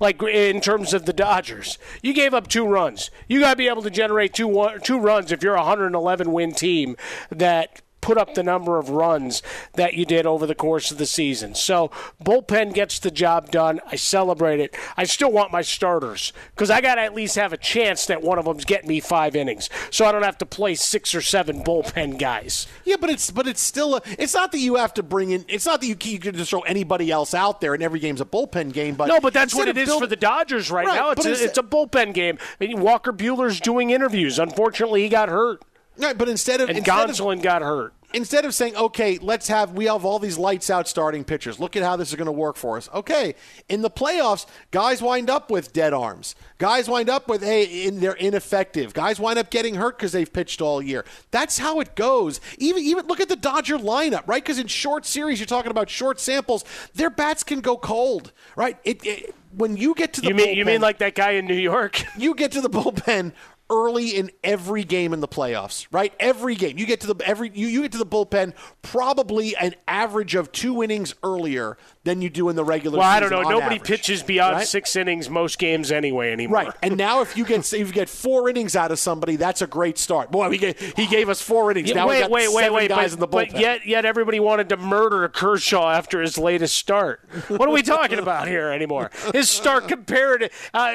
[0.01, 3.11] Like in terms of the Dodgers, you gave up two runs.
[3.29, 6.53] You got to be able to generate two two runs if you're a 111 win
[6.53, 6.97] team
[7.31, 9.43] that put up the number of runs
[9.75, 11.55] that you did over the course of the season.
[11.55, 11.91] So
[12.23, 13.81] bullpen gets the job done.
[13.91, 14.77] I celebrate it.
[14.97, 18.21] I still want my starters because I got to at least have a chance that
[18.21, 21.23] one of them's getting me five innings, so I don't have to play six or
[21.23, 22.67] seven bullpen guys.
[22.85, 25.45] Yeah, but it's but it's still a, it's not that you have to bring in.
[25.49, 28.21] It's not that you, you can just throw anybody else out there and every game's
[28.21, 28.97] a bullpen game.
[28.97, 31.11] But no, but that's what it is build, for the Dodgers right, right now.
[31.13, 32.39] It's a, it's a bullpen game.
[32.61, 34.39] I mean, Walker Buehler's doing interviews.
[34.39, 35.63] Unfortunately, he got hurt.
[35.99, 37.93] Right, but instead of and instead Gonsolin of, got hurt.
[38.15, 41.59] Instead of saying, "Okay, let's have we have all these lights out starting pitchers.
[41.59, 43.35] Look at how this is going to work for us." Okay,
[43.69, 46.35] in the playoffs, guys wind up with dead arms.
[46.59, 48.95] Guys wind up with hey, in, they're ineffective.
[48.95, 51.05] Guys wind up getting hurt because they've pitched all year.
[51.31, 52.41] That's how it goes.
[52.59, 54.43] Even even look at the Dodger lineup, right?
[54.43, 56.65] Because in short series, you're talking about short samples.
[56.95, 58.79] Their bats can go cold, right?
[58.85, 61.33] It, it when you get to the you mean bullpen, you mean like that guy
[61.33, 62.03] in New York?
[62.19, 63.33] You get to the bullpen
[63.71, 66.13] early in every game in the playoffs, right?
[66.21, 66.79] Every game.
[66.79, 70.53] You get to the every you, you get to the bullpen probably an average of
[70.53, 73.43] two innings earlier than you do in the regular well, I don't know.
[73.43, 74.67] Nobody average, pitches beyond right?
[74.67, 76.65] six innings most games anyway anymore.
[76.65, 76.73] Right.
[76.83, 79.67] And now if you get if you get four innings out of somebody, that's a
[79.67, 80.31] great start.
[80.31, 81.89] Boy, he gave, he gave us four innings.
[81.89, 83.53] Yeah, now wait, wait, wait, wait, guys but, in the bullpen.
[83.53, 87.21] But yet yet everybody wanted to murder Kershaw after his latest start.
[87.49, 89.11] What are we talking about here anymore?
[89.33, 90.95] His start compared uh,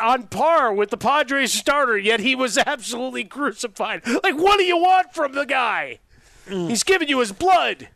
[0.00, 4.06] on par with the Padres starter, yet he was absolutely crucified.
[4.06, 6.00] Like what do you want from the guy?
[6.46, 6.68] Mm.
[6.70, 7.88] He's giving you his blood.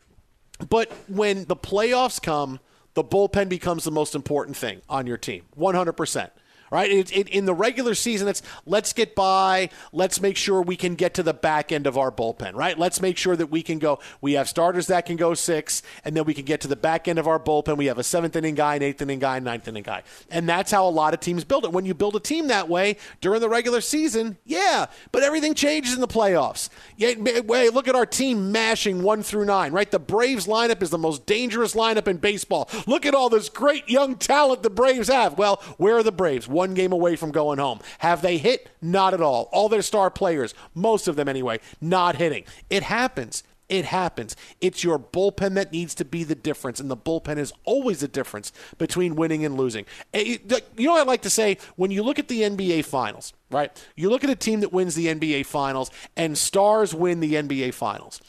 [0.68, 2.60] But when the playoffs come,
[2.94, 5.44] the bullpen becomes the most important thing on your team.
[5.58, 6.30] 100%.
[6.72, 6.90] Right?
[6.90, 10.94] It, it, in the regular season, it's let's get by, let's make sure we can
[10.94, 12.78] get to the back end of our bullpen, right?
[12.78, 13.98] Let's make sure that we can go.
[14.22, 17.08] We have starters that can go six, and then we can get to the back
[17.08, 17.76] end of our bullpen.
[17.76, 20.70] We have a seventh inning guy, an eighth inning guy, ninth inning guy, and that's
[20.70, 21.72] how a lot of teams build it.
[21.72, 25.92] When you build a team that way during the regular season, yeah, but everything changes
[25.92, 26.70] in the playoffs.
[26.96, 29.90] Yeah, hey, look at our team mashing one through nine, right?
[29.90, 32.70] The Braves lineup is the most dangerous lineup in baseball.
[32.86, 35.36] Look at all this great young talent the Braves have.
[35.36, 36.48] Well, where are the Braves?
[36.62, 37.80] One game away from going home.
[37.98, 38.68] Have they hit?
[38.80, 39.48] Not at all.
[39.50, 42.44] All their star players, most of them anyway, not hitting.
[42.70, 43.42] It happens.
[43.68, 44.36] It happens.
[44.60, 48.06] It's your bullpen that needs to be the difference, and the bullpen is always the
[48.06, 49.86] difference between winning and losing.
[50.14, 50.38] Eh,
[50.76, 51.58] you know what I like to say?
[51.74, 53.72] When you look at the NBA Finals, right?
[53.96, 57.74] You look at a team that wins the NBA Finals, and stars win the NBA
[57.74, 58.20] Finals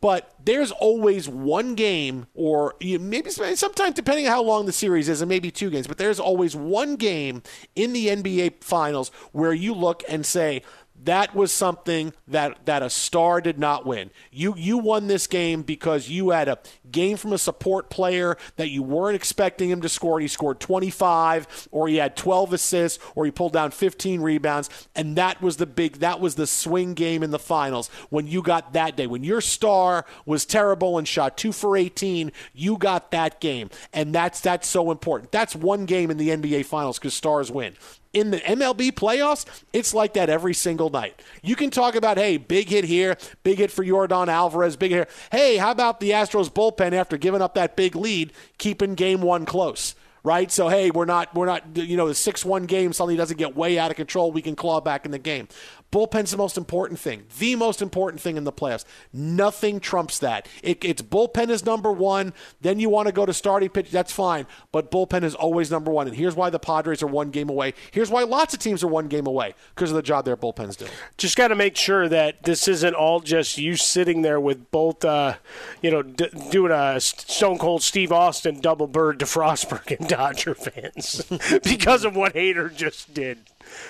[0.00, 5.20] but there's always one game, or maybe sometimes depending on how long the series is,
[5.20, 7.42] and maybe two games, but there's always one game
[7.74, 10.62] in the NBA Finals where you look and say,
[11.04, 14.10] that was something that that a star did not win.
[14.30, 16.58] You you won this game because you had a
[16.90, 20.20] game from a support player that you weren't expecting him to score.
[20.20, 25.16] He scored 25 or he had 12 assists or he pulled down 15 rebounds and
[25.16, 28.72] that was the big that was the swing game in the finals when you got
[28.72, 29.06] that day.
[29.06, 33.70] When your star was terrible and shot 2 for 18, you got that game.
[33.92, 35.30] And that's that's so important.
[35.30, 37.74] That's one game in the NBA finals cuz stars win
[38.12, 41.20] in the MLB playoffs, it's like that every single night.
[41.42, 45.10] You can talk about, hey, big hit here, big hit for Yordan Alvarez, big hit.
[45.30, 49.44] Hey, how about the Astros bullpen after giving up that big lead, keeping game one
[49.44, 49.94] close?
[50.24, 53.56] Right, so hey, we're not, we're not, you know, the six-one game suddenly doesn't get
[53.56, 54.32] way out of control.
[54.32, 55.48] We can claw back in the game.
[55.90, 58.84] Bullpen's the most important thing, the most important thing in the playoffs.
[59.12, 60.46] Nothing trumps that.
[60.62, 62.34] It, it's bullpen is number one.
[62.60, 63.90] Then you want to go to starting pitch.
[63.90, 66.06] That's fine, but bullpen is always number one.
[66.06, 67.72] And here's why the Padres are one game away.
[67.90, 70.76] Here's why lots of teams are one game away because of the job their bullpens
[70.76, 70.86] do.
[71.16, 75.04] Just got to make sure that this isn't all just you sitting there with both,
[75.06, 75.36] uh,
[75.80, 80.54] you know, d- doing a Stone Cold Steve Austin double bird to Frostburg and Dodger
[80.54, 81.24] fans
[81.64, 83.38] because of what Hader just did.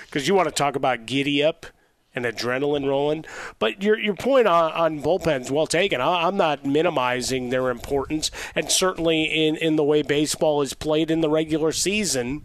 [0.07, 1.67] Because you want to talk about giddy up
[2.25, 3.25] and adrenaline rolling.
[3.59, 6.01] But your your point on, on bullpens well taken.
[6.01, 11.11] I, I'm not minimizing their importance, and certainly in in the way baseball is played
[11.11, 12.45] in the regular season,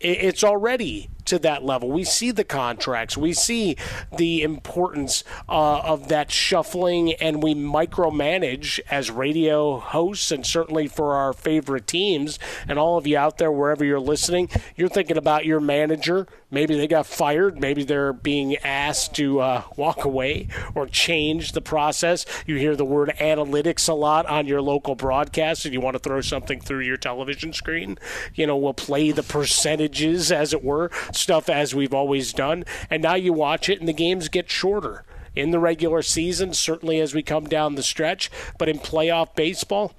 [0.00, 1.90] it's already to that level.
[1.90, 3.76] We see the contracts, we see
[4.16, 11.14] the importance uh, of that shuffling, and we micromanage as radio hosts, and certainly for
[11.14, 12.38] our favorite teams.
[12.68, 16.26] And all of you out there, wherever you're listening, you're thinking about your manager.
[16.50, 17.60] Maybe they got fired.
[17.60, 22.24] Maybe they're being asked to uh, walk away or change the process.
[22.46, 25.98] You hear the word analytics a lot on your local broadcast, and you want to
[25.98, 27.98] throw something through your television screen.
[28.34, 32.64] You know, we'll play the percentages, as it were, stuff as we've always done.
[32.90, 37.00] And now you watch it, and the games get shorter in the regular season, certainly
[37.00, 38.30] as we come down the stretch.
[38.58, 39.92] But in playoff baseball,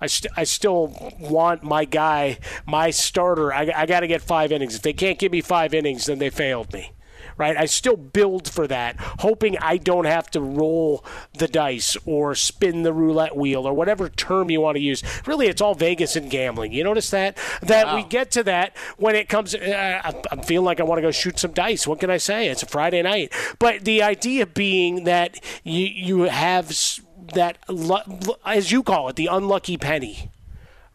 [0.00, 3.52] I, st- I still want my guy, my starter.
[3.52, 4.76] I, I got to get five innings.
[4.76, 6.92] If they can't give me five innings, then they failed me
[7.38, 7.56] right?
[7.56, 11.04] I still build for that, hoping I don't have to roll
[11.38, 15.02] the dice or spin the roulette wheel or whatever term you want to use.
[15.26, 16.72] Really, it's all Vegas and gambling.
[16.72, 17.38] You notice that?
[17.62, 17.96] That wow.
[17.96, 19.54] we get to that when it comes.
[19.54, 21.86] Uh, I'm feeling like I want to go shoot some dice.
[21.86, 22.48] What can I say?
[22.48, 23.32] It's a Friday night.
[23.58, 26.68] But the idea being that you you have
[27.34, 27.58] that,
[28.44, 30.30] as you call it, the unlucky penny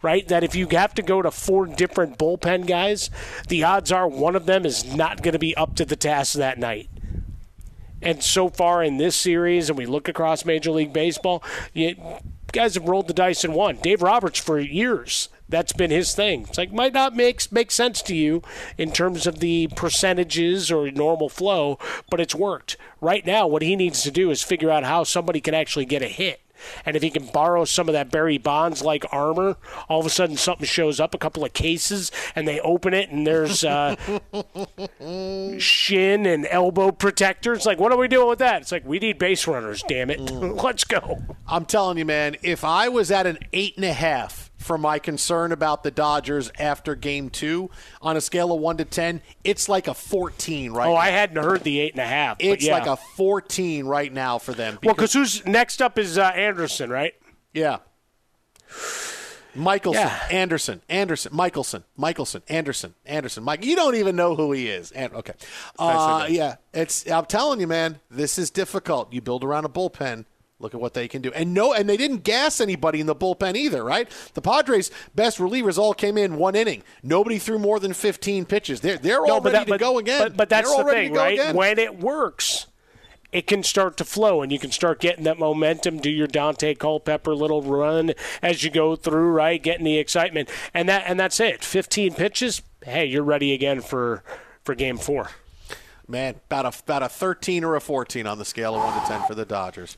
[0.04, 0.28] right?
[0.28, 3.10] That if you have to go to four different bullpen guys,
[3.48, 6.34] the odds are one of them is not going to be up to the task
[6.34, 6.90] that night.
[8.04, 11.42] And so far in this series, and we look across Major League Baseball,
[11.74, 11.96] you,
[12.52, 13.78] guys have rolled the dice and won.
[13.78, 15.30] Dave Roberts for years.
[15.48, 16.46] That's been his thing.
[16.50, 18.42] It's like might not make make sense to you
[18.78, 21.78] in terms of the percentages or normal flow,
[22.10, 22.76] but it's worked.
[23.02, 26.02] Right now, what he needs to do is figure out how somebody can actually get
[26.02, 26.42] a hit
[26.86, 29.58] and if he can borrow some of that Barry Bonds like armor,
[29.90, 33.10] all of a sudden something shows up, a couple of cases, and they open it,
[33.10, 33.96] and there's uh,
[35.60, 37.66] shin and elbow protectors.
[37.66, 38.62] Like, what are we doing with that?
[38.62, 39.84] It's like we need base runners.
[39.88, 41.22] Damn it, let's go.
[41.48, 42.38] I'm telling you, man.
[42.44, 46.52] If I was at an eight and a half for my concern about the Dodgers
[46.58, 47.70] after game two.
[48.02, 50.98] On a scale of one to 10, it's like a 14 right Oh, now.
[50.98, 52.38] I hadn't heard the eight and a half.
[52.40, 52.74] It's yeah.
[52.74, 54.76] like a 14 right now for them.
[54.76, 57.14] Because, well, because who's next up is uh, Anderson, right?
[57.54, 57.78] Yeah.
[59.56, 60.28] Michelson, yeah.
[60.32, 63.64] Anderson, Anderson, Michelson, Michelson, Anderson, Anderson, Mike.
[63.64, 64.92] You don't even know who he is.
[64.92, 65.34] And, okay,
[65.78, 67.10] uh, yeah, it's.
[67.10, 69.14] I'm telling you, man, this is difficult.
[69.14, 70.26] You build around a bullpen
[70.60, 71.32] Look at what they can do.
[71.34, 74.10] And no, and they didn't gas anybody in the bullpen either, right?
[74.34, 76.84] The Padres' best relievers all came in one inning.
[77.02, 78.80] Nobody threw more than 15 pitches.
[78.80, 80.20] They're they're No, all but ready that- but- to go again.
[80.20, 81.34] But, but that's They're the thing, right?
[81.40, 81.56] again.
[81.56, 82.68] When it works,
[83.34, 85.98] it can start to flow, and you can start getting that momentum.
[85.98, 89.62] Do your Daunte Culpepper little run as you go through, right?
[89.62, 91.64] Getting the excitement, and that and that's it.
[91.66, 92.62] Fifteen pitches.
[92.86, 94.24] Hey, you're ready again for
[94.64, 95.32] for game four.
[96.08, 99.08] Man, about a about a 13 or a 14 on the scale of 1 to
[99.08, 99.98] 10 for the Dodgers.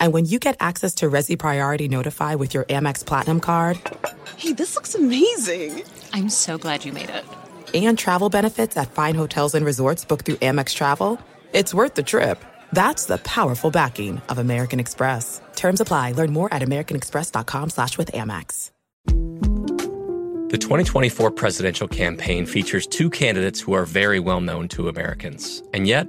[0.00, 3.78] And when you get access to Resy Priority Notify with your Amex Platinum card
[4.36, 5.82] Hey, this looks amazing!
[6.14, 7.24] I'm so glad you made it.
[7.74, 11.20] and travel benefits at fine hotels and resorts booked through Amex Travel,
[11.52, 12.42] it's worth the trip.
[12.72, 15.40] That's the powerful backing of American Express.
[15.56, 16.12] Terms apply.
[16.12, 18.70] Learn more at americanexpress.com slash with Amex.
[20.50, 25.62] The 2024 presidential campaign features two candidates who are very well known to Americans.
[25.74, 26.08] And yet,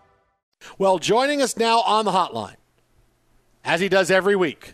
[0.77, 2.55] Well, joining us now on the hotline,
[3.63, 4.73] as he does every week,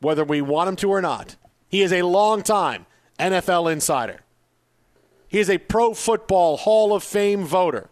[0.00, 1.36] whether we want him to or not,
[1.68, 2.86] he is a long-time
[3.18, 4.20] NFL insider.
[5.28, 7.90] He is a Pro Football Hall of Fame voter.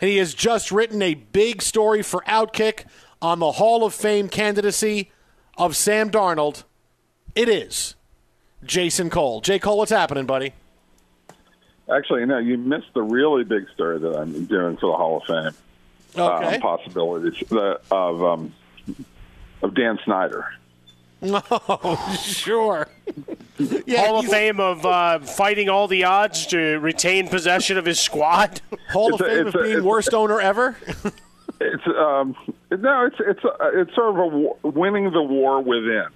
[0.00, 2.84] And he has just written a big story for Outkick
[3.20, 5.10] on the Hall of Fame candidacy
[5.58, 6.64] of Sam Darnold.
[7.34, 7.96] It is
[8.64, 9.42] Jason Cole.
[9.42, 10.54] Jay Cole, what's happening, buddy?
[11.92, 15.24] Actually, no, you missed the really big story that I'm doing for the Hall of
[15.24, 15.54] Fame.
[16.16, 16.54] Okay.
[16.56, 18.52] Um, possibilities the, of um,
[19.62, 20.46] of Dan Snyder.
[21.22, 22.88] Oh, sure.
[23.90, 28.62] Hall of Fame of uh, fighting all the odds to retain possession of his squad.
[28.90, 30.76] Hall of a- Fame of a- being it's- worst owner ever.
[31.60, 32.34] It's um,
[32.70, 36.06] no, it's it's uh, it's sort of a war, winning the war within.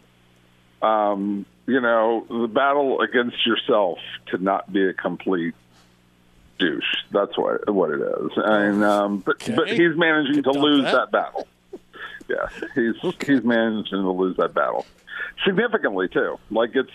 [0.80, 5.54] Um, you know, the battle against yourself to not be a complete
[6.58, 6.84] douche.
[7.10, 8.30] That's what what it is.
[8.36, 10.92] And um, but but he's managing to lose that.
[10.92, 11.46] that battle.
[12.26, 12.94] Yeah, he's
[13.26, 14.86] he's managing to lose that battle
[15.44, 16.38] significantly too.
[16.50, 16.90] Like it's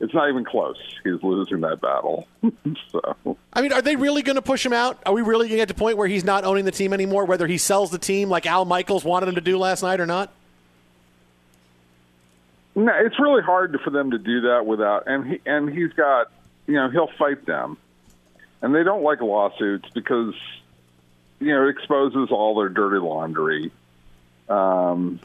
[0.00, 0.76] it's not even close.
[1.04, 2.26] He's losing that battle.
[2.90, 5.00] so I mean, are they really going to push him out?
[5.06, 6.92] Are we really going to get to the point where he's not owning the team
[6.92, 10.00] anymore, whether he sells the team like Al Michaels wanted him to do last night
[10.00, 10.32] or not?
[12.74, 16.32] No, it's really hard for them to do that without, and he and he's got,
[16.66, 17.76] you know, he'll fight them,
[18.62, 20.34] and they don't like lawsuits because,
[21.40, 23.70] you know, it exposes all their dirty laundry.
[24.48, 25.20] Um,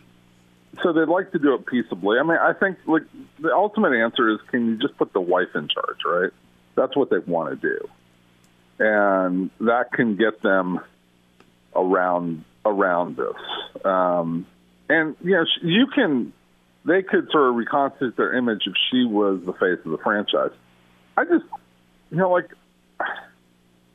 [0.84, 2.20] so they'd like to do it peaceably.
[2.20, 3.04] I mean, I think like
[3.40, 6.32] the ultimate answer is, can you just put the wife in charge, right?
[6.76, 7.90] That's what they want to do,
[8.78, 10.80] and that can get them
[11.76, 13.84] around around this.
[13.84, 14.46] Um,
[14.88, 16.34] and you know, you can
[16.88, 20.52] they could sort of reconstitute their image if she was the face of the franchise.
[21.18, 21.46] I just,
[22.10, 22.50] you know, like,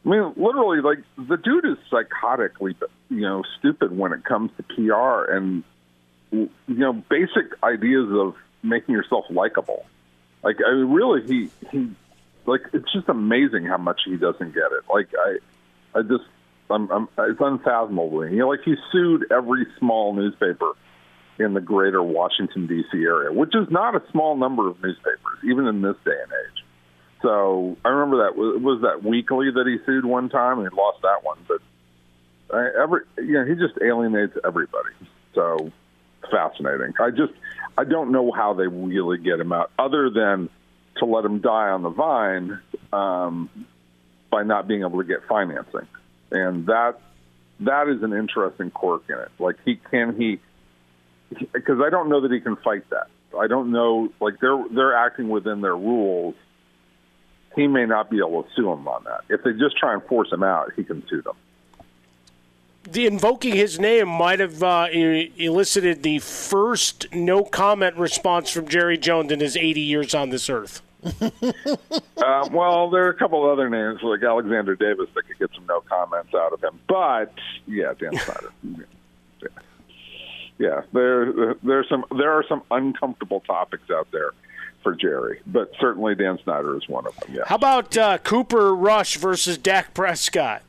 [0.04, 2.74] I mean, literally, like the dude is psychotically,
[3.08, 5.62] you know, stupid when it comes to PR and
[6.30, 9.84] you know basic ideas of making yourself likable.
[10.42, 11.90] Like, I mean, really, he he,
[12.46, 14.82] like, it's just amazing how much he doesn't get it.
[14.92, 16.24] Like, I, I just,
[16.68, 18.28] I'm, I'm it's unfathomable.
[18.28, 20.72] You know, like he sued every small newspaper
[21.38, 22.98] in the greater Washington D.C.
[22.98, 26.64] area, which is not a small number of newspapers, even in this day and age.
[27.22, 30.76] So I remember that was, was that weekly that he sued one time and he
[30.76, 31.58] lost that one, but
[32.52, 34.90] I, every you know he just alienates everybody.
[35.34, 35.70] So
[36.30, 36.94] fascinating.
[37.00, 37.32] I just
[37.78, 40.50] I don't know how they really get him out, other than
[40.96, 42.60] to let him die on the vine
[42.92, 43.48] um,
[44.30, 45.86] by not being able to get financing,
[46.30, 47.00] and that
[47.60, 49.30] that is an interesting quirk in it.
[49.38, 50.40] Like he can he
[51.52, 53.06] because I don't know that he can fight that.
[53.38, 56.34] I don't know like they're they're acting within their rules.
[57.54, 59.20] He may not be able to sue them on that.
[59.28, 61.36] If they just try and force him out, he can sue them
[62.84, 68.98] the invoking his name might have uh, elicited the first no comment response from Jerry
[68.98, 70.82] Jones in his 80 years on this earth.
[71.20, 75.66] uh, well, there are a couple other names like Alexandra Davis that could get some
[75.66, 77.34] no comments out of him, but
[77.66, 78.52] yeah, Dan Snyder.
[79.42, 79.48] yeah.
[80.58, 84.30] yeah, there there's some there are some uncomfortable topics out there
[84.82, 87.34] for Jerry, but certainly Dan Snyder is one of them.
[87.34, 87.42] Yeah.
[87.46, 90.62] How about uh, Cooper Rush versus Dak Prescott?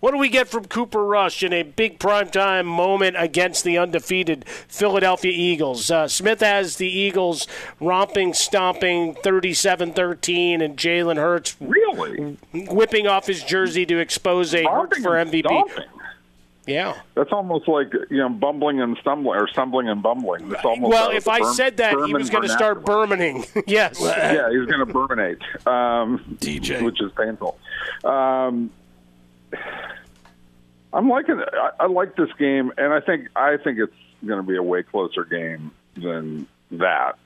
[0.00, 4.44] What do we get from Cooper Rush in a big primetime moment against the undefeated
[4.46, 5.90] Philadelphia Eagles?
[5.90, 7.46] Uh, Smith has the Eagles
[7.80, 14.64] romping, stomping 37 13, and Jalen Hurts really whipping off his jersey to expose a
[14.64, 15.40] Hurts for MVP.
[15.46, 15.84] Stomping.
[16.66, 20.50] Yeah, that's almost like you know bumbling and stumbling or stumbling and bumbling.
[20.52, 23.46] It's almost well, if I said that, he was going to start Bermaning.
[23.66, 27.58] yes, yeah, he was going to Berminate, um, DJ, which is painful.
[28.04, 28.70] Um,
[30.92, 31.40] I'm liking.
[31.40, 33.92] I, I like this game, and I think I think it's
[34.24, 37.18] going to be a way closer game than that.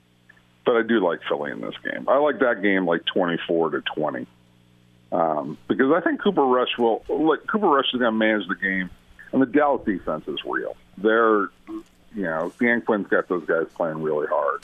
[0.67, 2.09] But I do like Philly in this game.
[2.09, 4.27] I like that game like 24 to 20.
[5.13, 7.47] Um, because I think Cooper Rush will look.
[7.47, 8.91] Cooper Rush is going to manage the game,
[9.33, 10.77] and the Dallas defense is real.
[10.99, 11.49] They're,
[12.15, 14.63] you know, Dan Quinn's got those guys playing really hard,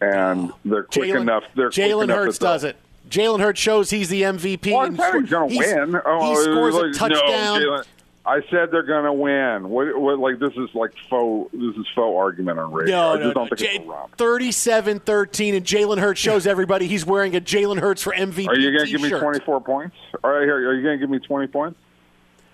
[0.00, 1.44] and they're quick Jalen, enough.
[1.54, 2.76] They're Jalen Hurts does it.
[3.08, 4.72] Jalen Hurts shows he's the MVP.
[4.72, 6.00] Well, he's going to win.
[6.04, 7.60] Oh, he scores a touchdown.
[7.62, 7.82] No,
[8.24, 9.68] I said they're going to win.
[9.68, 11.50] What, what, like this is like faux.
[11.52, 12.96] This is faux argument on radio.
[12.96, 13.56] No, I just no, don't no.
[13.56, 18.02] think J- it's a 37-13, and Jalen Hurts shows everybody he's wearing a Jalen Hurts
[18.02, 18.48] for MVP.
[18.48, 19.96] Are you going to give me twenty four points?
[20.22, 20.56] All right, here.
[20.56, 21.78] Are you going to give me twenty points?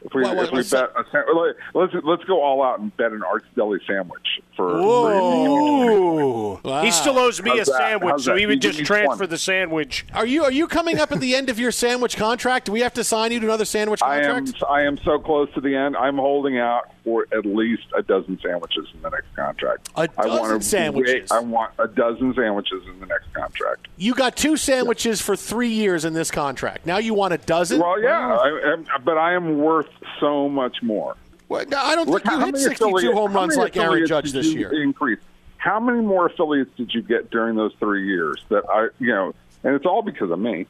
[0.05, 2.79] If we, What- what- if we what's bet, a, sa- let's let's go all out
[2.79, 4.81] and bet an Arts Deli sandwich for.
[4.81, 6.61] Whoa!
[6.83, 7.79] He still owes me How's a that?
[7.79, 8.41] sandwich, How's so that?
[8.41, 9.27] he would just transfer 20.
[9.27, 10.07] the sandwich.
[10.15, 12.67] Are you are you coming up at the end of your sandwich contract?
[12.67, 14.63] Do we have to sign you to another sandwich contract?
[14.65, 15.97] I am I am so close to the end.
[15.97, 19.89] I'm holding out for at least a dozen sandwiches in the next contract.
[19.97, 21.15] A I want dozen to sandwiches?
[21.31, 23.89] Wait, I want a dozen sandwiches in the next contract.
[23.97, 26.87] You got two sandwiches for three years in this contract.
[26.87, 27.81] Now you want a dozen?
[27.81, 29.88] Well, yeah, I, am but I am worth
[30.21, 31.17] so much more.
[31.49, 34.07] Well, no, I don't Look, think you how hit many 62 home runs like Aaron
[34.07, 34.83] Judge this year.
[34.83, 35.19] Increase.
[35.57, 38.45] How many more affiliates did you get during those three years?
[38.49, 39.35] That I, you know,
[39.65, 40.67] and it's all because of me.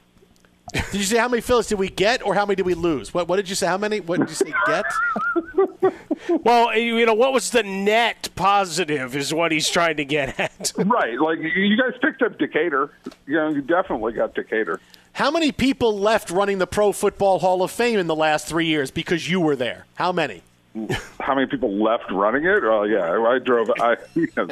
[0.72, 3.12] Did you say how many affiliates did we get, or how many did we lose?
[3.12, 3.66] What, what did you say?
[3.66, 4.00] How many?
[4.00, 4.52] What did you say?
[4.66, 4.84] Get?
[6.42, 10.72] Well, you know, what was the net positive is what he's trying to get at.
[10.76, 12.90] right, like you guys picked up Decatur.
[13.26, 14.80] You know, you definitely got Decatur.
[15.18, 18.66] How many people left running the Pro Football Hall of Fame in the last three
[18.66, 19.84] years because you were there?
[19.96, 20.44] How many?
[21.18, 22.62] How many people left running it?
[22.62, 23.68] Oh yeah, I drove.
[23.80, 24.50] I yes.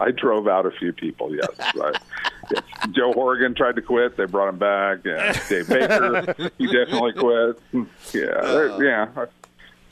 [0.00, 1.36] I drove out a few people.
[1.36, 1.92] Yes, I,
[2.50, 2.62] yes.
[2.92, 4.16] Joe Horrigan tried to quit.
[4.16, 5.00] They brought him back.
[5.04, 7.60] Yeah, Dave Baker, he definitely quit.
[8.14, 9.26] Yeah, there- yeah.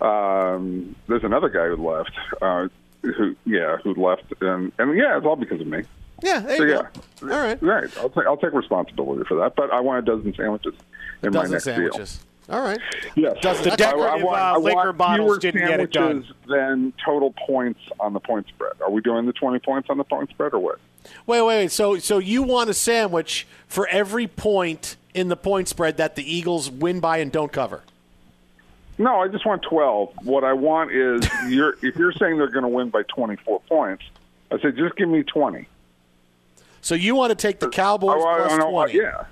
[0.01, 2.13] Um, there's another guy who left.
[2.41, 2.69] Uh,
[3.03, 5.83] who yeah, who left, and and yeah, it's all because of me.
[6.23, 6.83] Yeah, there So you yeah,
[7.21, 7.35] go.
[7.35, 7.63] All right.
[7.63, 7.99] right.
[7.99, 9.55] I'll take I'll take responsibility for that.
[9.57, 10.75] But I want a dozen sandwiches
[11.23, 12.17] in my dozen next sandwiches.
[12.17, 12.57] deal.
[12.57, 12.79] All right.
[13.15, 13.37] Yes.
[13.41, 15.93] Does- The that's- decorative I want, uh, I liquor want bottles fewer didn't get it
[15.93, 16.09] done.
[16.25, 18.73] sandwiches than total points on the point spread.
[18.81, 20.79] Are we doing the 20 points on the point spread or what?
[21.27, 21.73] Wait, wait, wait.
[21.73, 26.35] So, so you want a sandwich for every point in the point spread that the
[26.37, 27.83] Eagles win by and don't cover?
[28.99, 30.11] No, I just want 12.
[30.25, 34.05] What I want is you're if you're saying they're going to win by 24 points,
[34.51, 35.67] I said just give me 20.
[36.83, 38.99] So you want to take the Cowboys Oh, I- plus I know, twenty?
[38.99, 39.25] yeah.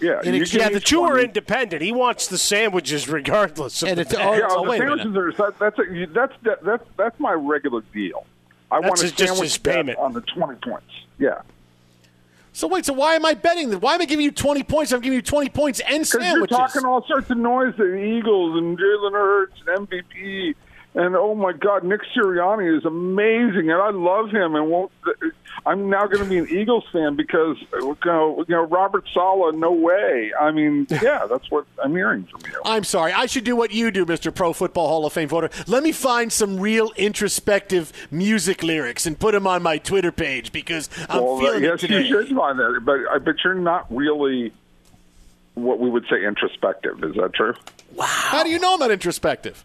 [0.00, 1.82] Yeah, And you it's- give Yeah, the two are independent.
[1.82, 3.82] He wants the sandwiches regardless.
[3.82, 4.24] And it's- bet.
[4.26, 4.98] oh, yeah, oh, the wait a minute.
[5.02, 8.24] sandwiches are that, that's a, that's that, that's that's my regular deal.
[8.70, 9.98] I That's want a his- just his payment.
[9.98, 10.86] on the 20 points.
[11.18, 11.40] Yeah.
[12.52, 13.78] So wait, so why am I betting that?
[13.78, 14.92] Why am I giving you twenty points?
[14.92, 18.58] I'm giving you twenty points and Because you're talking all sorts of noise, the Eagles
[18.58, 20.54] and Jalen Hurts and MVP,
[20.94, 24.54] and oh my God, Nick Sirianni is amazing, and I love him.
[24.54, 24.90] And won't
[25.66, 29.54] I'm now going to be an Eagles fan because you know, you know Robert Saleh,
[29.54, 30.32] no way.
[30.38, 32.60] I mean, yeah, that's what I'm hearing from you.
[32.64, 33.12] I'm sorry.
[33.12, 34.34] I should do what you do, Mr.
[34.34, 35.50] Pro Football Hall of Fame voter.
[35.66, 40.52] Let me find some real introspective music lyrics and put them on my Twitter page
[40.52, 43.54] because I'm well, feeling yes, it you should find that, but uh, I bet you're
[43.54, 44.52] not really
[45.54, 47.02] what we would say introspective.
[47.04, 47.54] Is that true?
[47.94, 48.06] Wow.
[48.06, 49.64] How do you know I'm not introspective?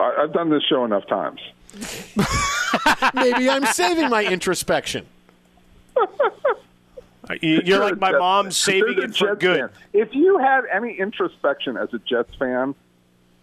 [0.00, 1.40] I, I've done this show enough times.
[3.14, 5.06] Maybe I'm saving my introspection.
[5.96, 9.60] Uh, you- You're like my Jets- mom saving There's it for Jets good.
[9.60, 9.70] fan.
[9.92, 12.74] If you had any introspection as a Jets fan,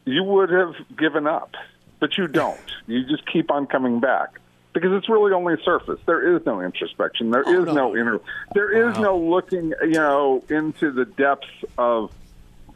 [0.05, 1.53] you would have given up,
[1.99, 2.60] but you don't.
[2.88, 4.39] You just keep on coming back
[4.72, 5.99] because it's really only surface.
[6.05, 7.32] There is no introspection.
[7.32, 7.97] There oh, is no.
[7.97, 8.22] inner.
[8.53, 11.47] There is no looking, you know, into the depths
[11.78, 12.12] of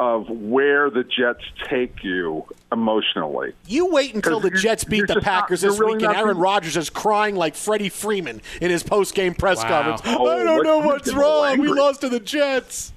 [0.01, 3.53] of where the Jets take you emotionally.
[3.67, 6.39] You wait until the Jets beat the just not- Packers this really week, and Aaron
[6.39, 9.69] Rodgers is crying like Freddie Freeman in his post-game press Wow.
[9.69, 10.01] conference.
[10.05, 11.59] Oh, I don't what- know what's getting a wrong.
[11.59, 12.93] We lost to the Jets.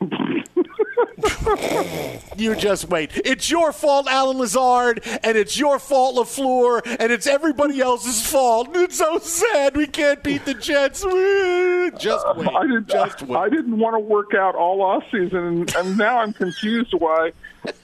[2.36, 3.10] you just wait.
[3.24, 8.68] It's your fault, Allen Lazard, and it's your fault, LaFleur, and it's everybody else's fault.
[8.74, 11.02] It's so sad we can't beat the Jets.
[11.98, 12.48] Just wait.
[12.48, 12.88] I didn't.
[12.88, 13.36] Just wait.
[13.36, 17.32] I didn't want to work out all off season, and, and now I'm confused why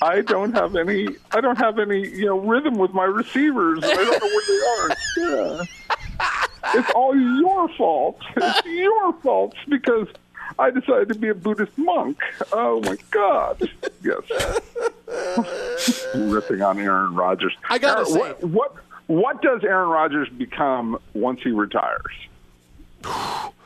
[0.02, 1.08] I don't have any.
[1.32, 3.80] I don't have any, you know, rhythm with my receivers.
[3.82, 5.58] I don't know where they are.
[5.58, 5.64] Yeah.
[6.74, 8.20] It's all your fault.
[8.36, 10.08] It's your fault because
[10.58, 12.18] I decided to be a Buddhist monk.
[12.52, 13.68] Oh my God!
[14.02, 14.20] Yes,
[16.14, 17.56] ripping on Aaron Rodgers.
[17.68, 18.76] I gotta Aaron, say- what, what
[19.06, 22.14] what does Aaron Rodgers become once he retires?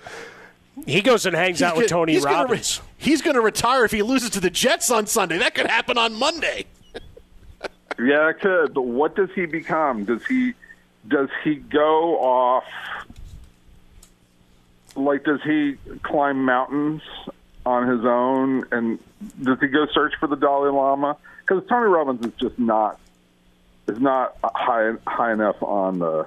[0.86, 2.80] He goes and hangs out with gonna- Tony he's gonna re- Robbins.
[2.98, 5.38] he's going to retire if he loses to the Jets on Sunday.
[5.38, 6.66] That could happen on Monday.
[7.96, 8.74] Yeah, it could.
[8.74, 10.04] But what does he become?
[10.04, 10.54] Does he
[11.06, 12.64] does he go off?
[14.96, 17.02] Like, does he climb mountains
[17.64, 18.64] on his own?
[18.72, 18.98] And
[19.42, 21.16] does he go search for the Dalai Lama?
[21.46, 22.98] Because Tony Robbins is just not
[23.86, 26.26] is not high high enough on the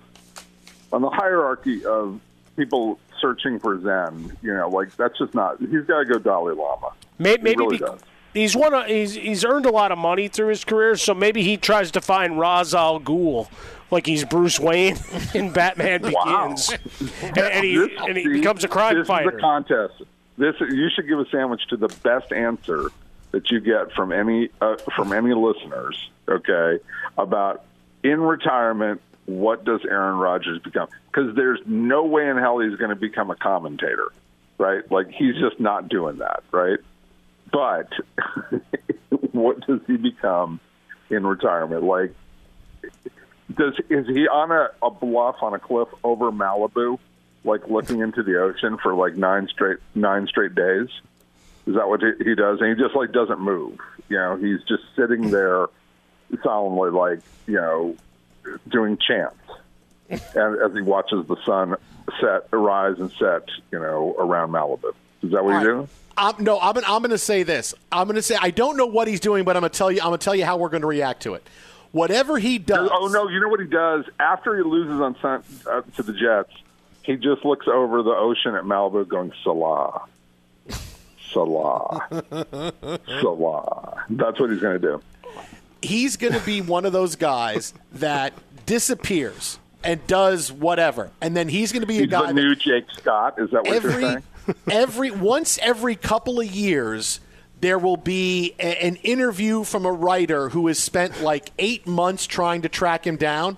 [0.93, 2.21] on the hierarchy of
[2.55, 4.35] people searching for Zen.
[4.41, 5.59] You know, like that's just not.
[5.59, 6.91] He's got to go Dalai Lama.
[7.19, 7.85] Maybe, maybe really be-
[8.33, 8.73] he's one.
[8.73, 11.91] Of, he's he's earned a lot of money through his career, so maybe he tries
[11.91, 13.47] to find Ra's al Ghul,
[13.91, 14.97] like he's Bruce Wayne
[15.33, 16.69] in Batman Begins,
[17.21, 19.29] and, and he This- and he becomes a crime this fighter.
[19.31, 20.01] is a contest.
[20.37, 22.89] This you should give a sandwich to the best answer
[23.31, 26.09] that you get from any uh, from any listeners.
[26.29, 26.77] Okay,
[27.17, 27.63] about
[28.03, 30.87] in retirement, what does Aaron Rodgers become?
[31.11, 34.11] Because there's no way in hell he's going to become a commentator,
[34.57, 34.89] right?
[34.89, 36.79] Like he's just not doing that, right?
[37.51, 37.91] But
[39.33, 40.61] what does he become
[41.09, 41.83] in retirement?
[41.83, 42.13] Like,
[43.53, 46.97] does is he on a, a bluff on a cliff over Malibu,
[47.43, 50.87] like looking into the ocean for like nine straight nine straight days?
[51.65, 52.61] Is that what he, he does?
[52.61, 53.77] And he just like doesn't move.
[54.07, 55.67] You know, he's just sitting there
[56.43, 57.97] solemnly, like you know,
[58.67, 59.37] doing chants,
[60.09, 61.75] and as he watches the sun
[62.21, 64.93] set, rise and set, you know, around Malibu.
[65.23, 65.73] Is that what All he's right.
[65.73, 65.89] doing?
[66.17, 67.75] Um, no, I'm, I'm going to say this.
[67.91, 69.91] I'm going to say I don't know what he's doing, but I'm going to tell
[69.91, 69.99] you.
[70.01, 71.47] I'm going to tell you how we're going to react to it.
[71.91, 72.89] Whatever he does.
[72.91, 73.27] Oh no!
[73.29, 76.51] You know what he does after he loses on Sun, uh, to the Jets?
[77.03, 80.01] He just looks over the ocean at Malibu, going Saleh,
[81.31, 82.01] Saleh,
[83.21, 83.97] Saleh.
[84.09, 85.01] That's what he's going to do.
[85.81, 88.33] He's going to be one of those guys that
[88.65, 92.85] disappears and does whatever, and then he's going to be a guy the new Jake
[92.91, 93.35] Scott.
[93.37, 94.23] Is that what you're every saying?
[94.69, 97.19] every once every couple of years
[97.59, 102.27] there will be a, an interview from a writer who has spent like eight months
[102.27, 103.57] trying to track him down,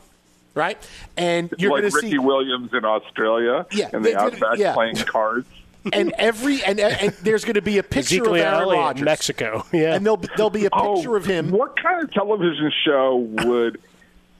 [0.54, 0.78] right?
[1.18, 4.74] And you're like going to Ricky see Williams in Australia Yeah, in the outback yeah.
[4.74, 5.48] playing cards.
[5.94, 8.80] And every and, and there's going to be a picture Ezekiel of Aaron Elliott in
[8.80, 9.66] Rodgers, Mexico.
[9.72, 11.52] Yeah, and there'll be- there'll be a oh, picture Oh, of him.
[11.52, 13.16] What kind of television show
[13.46, 13.82] would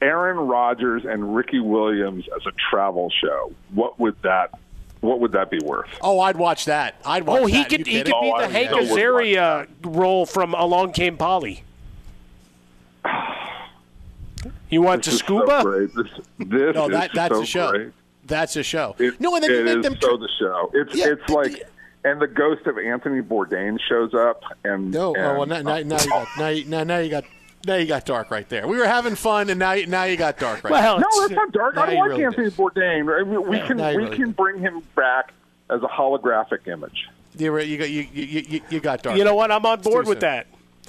[0.02, 3.54] Aaron Rodgers and Ricky Williams as a travel show?
[3.74, 4.58] What would that?
[5.02, 5.88] What would that be worth?
[6.02, 6.96] Oh, I'd watch that.
[7.06, 7.70] I'd watch Oh, he that.
[7.70, 10.92] could he could be Oh, the I Hank so would watch Azaria role from Along
[10.92, 11.64] Came Polly.
[14.70, 15.62] You want to This is so scuba?
[15.64, 15.90] great.
[15.96, 17.72] This, this No, is that, that's so a show.
[17.72, 17.92] great.
[18.30, 18.96] That's a show.
[19.00, 19.98] It, no, and then you make is them.
[20.00, 20.72] so the show.
[20.74, 21.64] It's Yeah, it's like,
[22.06, 25.80] and the ghost of Anthony Bourdain shows up, and No, and, oh, well, now, now,
[25.82, 27.26] now you got now, you- now, now you got
[27.68, 28.66] now you got dark right there.
[28.68, 30.72] We were having fun, and now you- now you got dark right.
[30.72, 31.06] Well, there.
[31.12, 31.76] no, that's not dark.
[31.76, 33.20] Now I you like really Anthony Bourdain.
[33.20, 34.32] I mean, we Yeah, can we really can do.
[34.34, 35.34] bring him back
[35.70, 37.10] as a holographic image.
[37.38, 39.18] You, were, you got you, you, you, you got dark.
[39.18, 39.52] You know what?
[39.52, 40.30] I'm on board with soon.
[40.30, 40.48] that.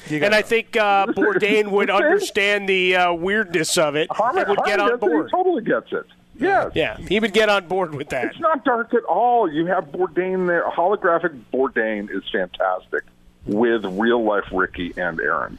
[0.09, 4.45] You got And I think uh, Bourdain would understand the uh, weirdness of it Harmon,
[4.45, 5.01] and would get on gets it.
[5.01, 5.27] board.
[5.27, 6.07] He totally gets it.
[6.41, 6.73] Yes.
[6.75, 8.25] Yeah, he would get on board with that.
[8.27, 9.51] It's not dark at all.
[9.51, 10.69] You have Bourdain there.
[10.71, 13.05] Holographic Bourdain is fantastic
[13.47, 15.59] with real life Ricky and Aaron.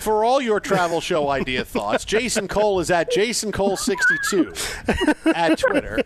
[0.00, 5.98] For all your travel show idea thoughts, Jason Cole is at Jason Cole62 at Twitter.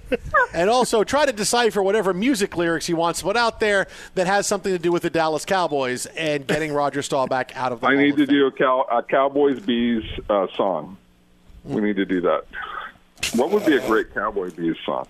[0.55, 4.29] And also try to decipher whatever music lyrics he wants to put out there that
[4.29, 7.89] has something to do with the Dallas Cowboys and getting Roger Staubach out of the
[7.89, 8.37] I Hall need of to Fame.
[8.37, 10.97] do a, cow, a Cowboys Bees uh, song.
[11.65, 12.45] We need to do that.
[13.35, 15.07] What would be a great Cowboy Bees song?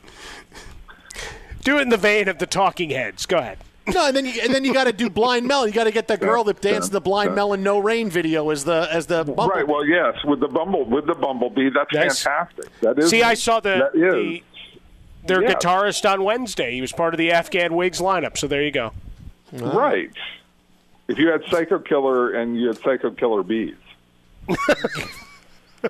[1.62, 3.26] Do it in the vein of the Talking Heads.
[3.26, 3.58] Go ahead.
[3.86, 5.68] No, and then you, and then you got to do Blind Melon.
[5.68, 8.64] You got to get the girl that danced the Blind Melon No Rain video as
[8.64, 9.48] the as the bumble.
[9.48, 9.66] Right.
[9.66, 12.22] Well, yes, with the bumble with the bumblebee, that's Yes.
[12.22, 12.80] fantastic.
[12.80, 13.08] That is.
[13.10, 14.12] See, I saw the, that is.
[14.14, 14.42] the
[15.26, 15.54] their Yeah.
[15.54, 16.72] guitarist on Wednesday.
[16.74, 18.36] He was part of the Afghan Whigs lineup.
[18.36, 18.92] So there you go.
[19.52, 20.10] right.
[21.08, 23.74] If you had Psycho Killer and you had Psycho Killer Bees,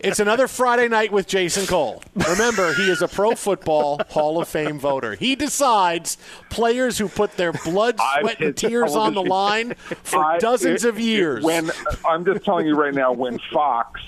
[0.00, 2.02] It's another Friday night with Jason Cole.
[2.28, 5.14] Remember, he is a Pro Football Hall of Fame voter.
[5.14, 6.16] He decides
[6.50, 10.88] players who put their blood, sweat, and tears on the line for I- dozens it-
[10.88, 11.44] of years.
[11.44, 11.70] When
[12.06, 14.00] I'm just telling you right now, when Fox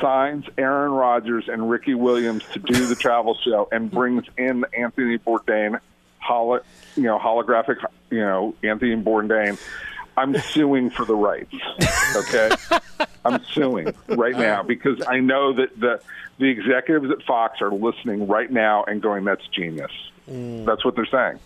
[0.00, 5.18] signs Aaron Rodgers and Ricky Williams to do the travel show and brings in Anthony
[5.18, 5.78] Bourdain,
[6.20, 6.60] holo,
[6.96, 7.76] you know, holographic,
[8.10, 9.58] you know, Anthony Bourdain,
[10.20, 11.54] I'm suing for the rights.
[12.14, 12.50] Okay,
[13.24, 16.00] I'm suing right now because I know that the
[16.38, 19.92] the executives at Fox are listening right now and going, "That's genius."
[20.30, 20.64] Mm.
[20.64, 21.38] That's what they're saying.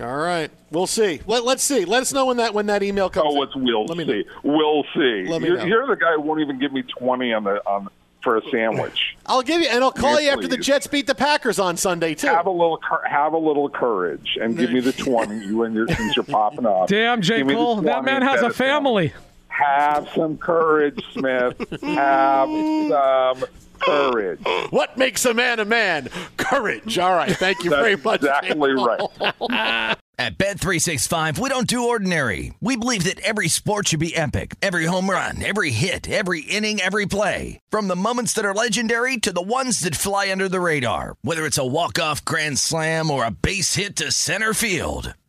[0.00, 1.20] All right, we'll see.
[1.26, 1.84] Let, let's see.
[1.84, 3.26] Let us know when that when that email comes.
[3.28, 4.24] Oh, it's we'll Let me see.
[4.42, 5.24] We'll see.
[5.26, 5.64] Let me you're, know.
[5.64, 7.88] you're the guy who won't even give me twenty on the on
[8.28, 9.16] for a sandwich.
[9.24, 10.58] I'll give you, and I'll call Yes, you after the.
[10.58, 12.26] Jets beat the Packers on Sunday too.
[12.26, 15.46] have a little have a little courage and give me the twenty.
[15.46, 16.90] You and your since you're popping off.
[16.90, 17.38] Damn, J.
[17.38, 17.76] Give Cole.
[17.76, 19.14] That man has a family.
[19.48, 21.56] Have some courage, Smith.
[21.82, 22.48] Have
[22.90, 23.44] some
[23.80, 24.40] courage.
[24.70, 26.08] What makes a man a man?
[26.36, 26.98] Courage.
[26.98, 27.36] All right.
[27.36, 28.20] Thank you very much.
[28.22, 29.96] exactly right.
[30.20, 32.52] At Bet365, we don't do ordinary.
[32.60, 34.56] We believe that every sport should be epic.
[34.60, 37.60] Every home run, every hit, every inning, every play.
[37.70, 41.14] From the moments that are legendary to the ones that fly under the radar.
[41.22, 45.14] Whether it's a walk-off grand slam or a base hit to center field.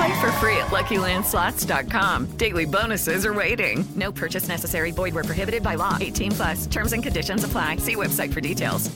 [0.00, 2.24] Play for free at LuckyLandSlots.com.
[2.38, 3.84] Daily bonuses are waiting.
[3.96, 4.92] No purchase necessary.
[4.92, 5.98] Void were prohibited by law.
[6.00, 6.66] 18 plus.
[6.66, 7.76] Terms and conditions apply.
[7.76, 8.90] See website for details.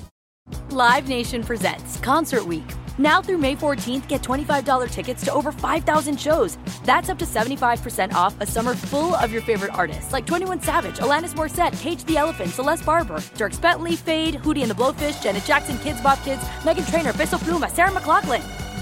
[0.70, 2.64] Live Nation presents Concert Week.
[2.96, 6.56] Now through May 14th, get $25 tickets to over 5,000 shows.
[6.84, 10.96] That's up to 75% off a summer full of your favorite artists like 21 Savage,
[10.98, 15.44] Alanis Morissette, Cage the Elephant, Celeste Barber, Dierks Bentley, Fade, Hootie and the Blowfish, Janet
[15.44, 18.63] Jackson, Kidz Bop Kids, Meghan Trainor, Peso Pluma, Sarah McLachlan.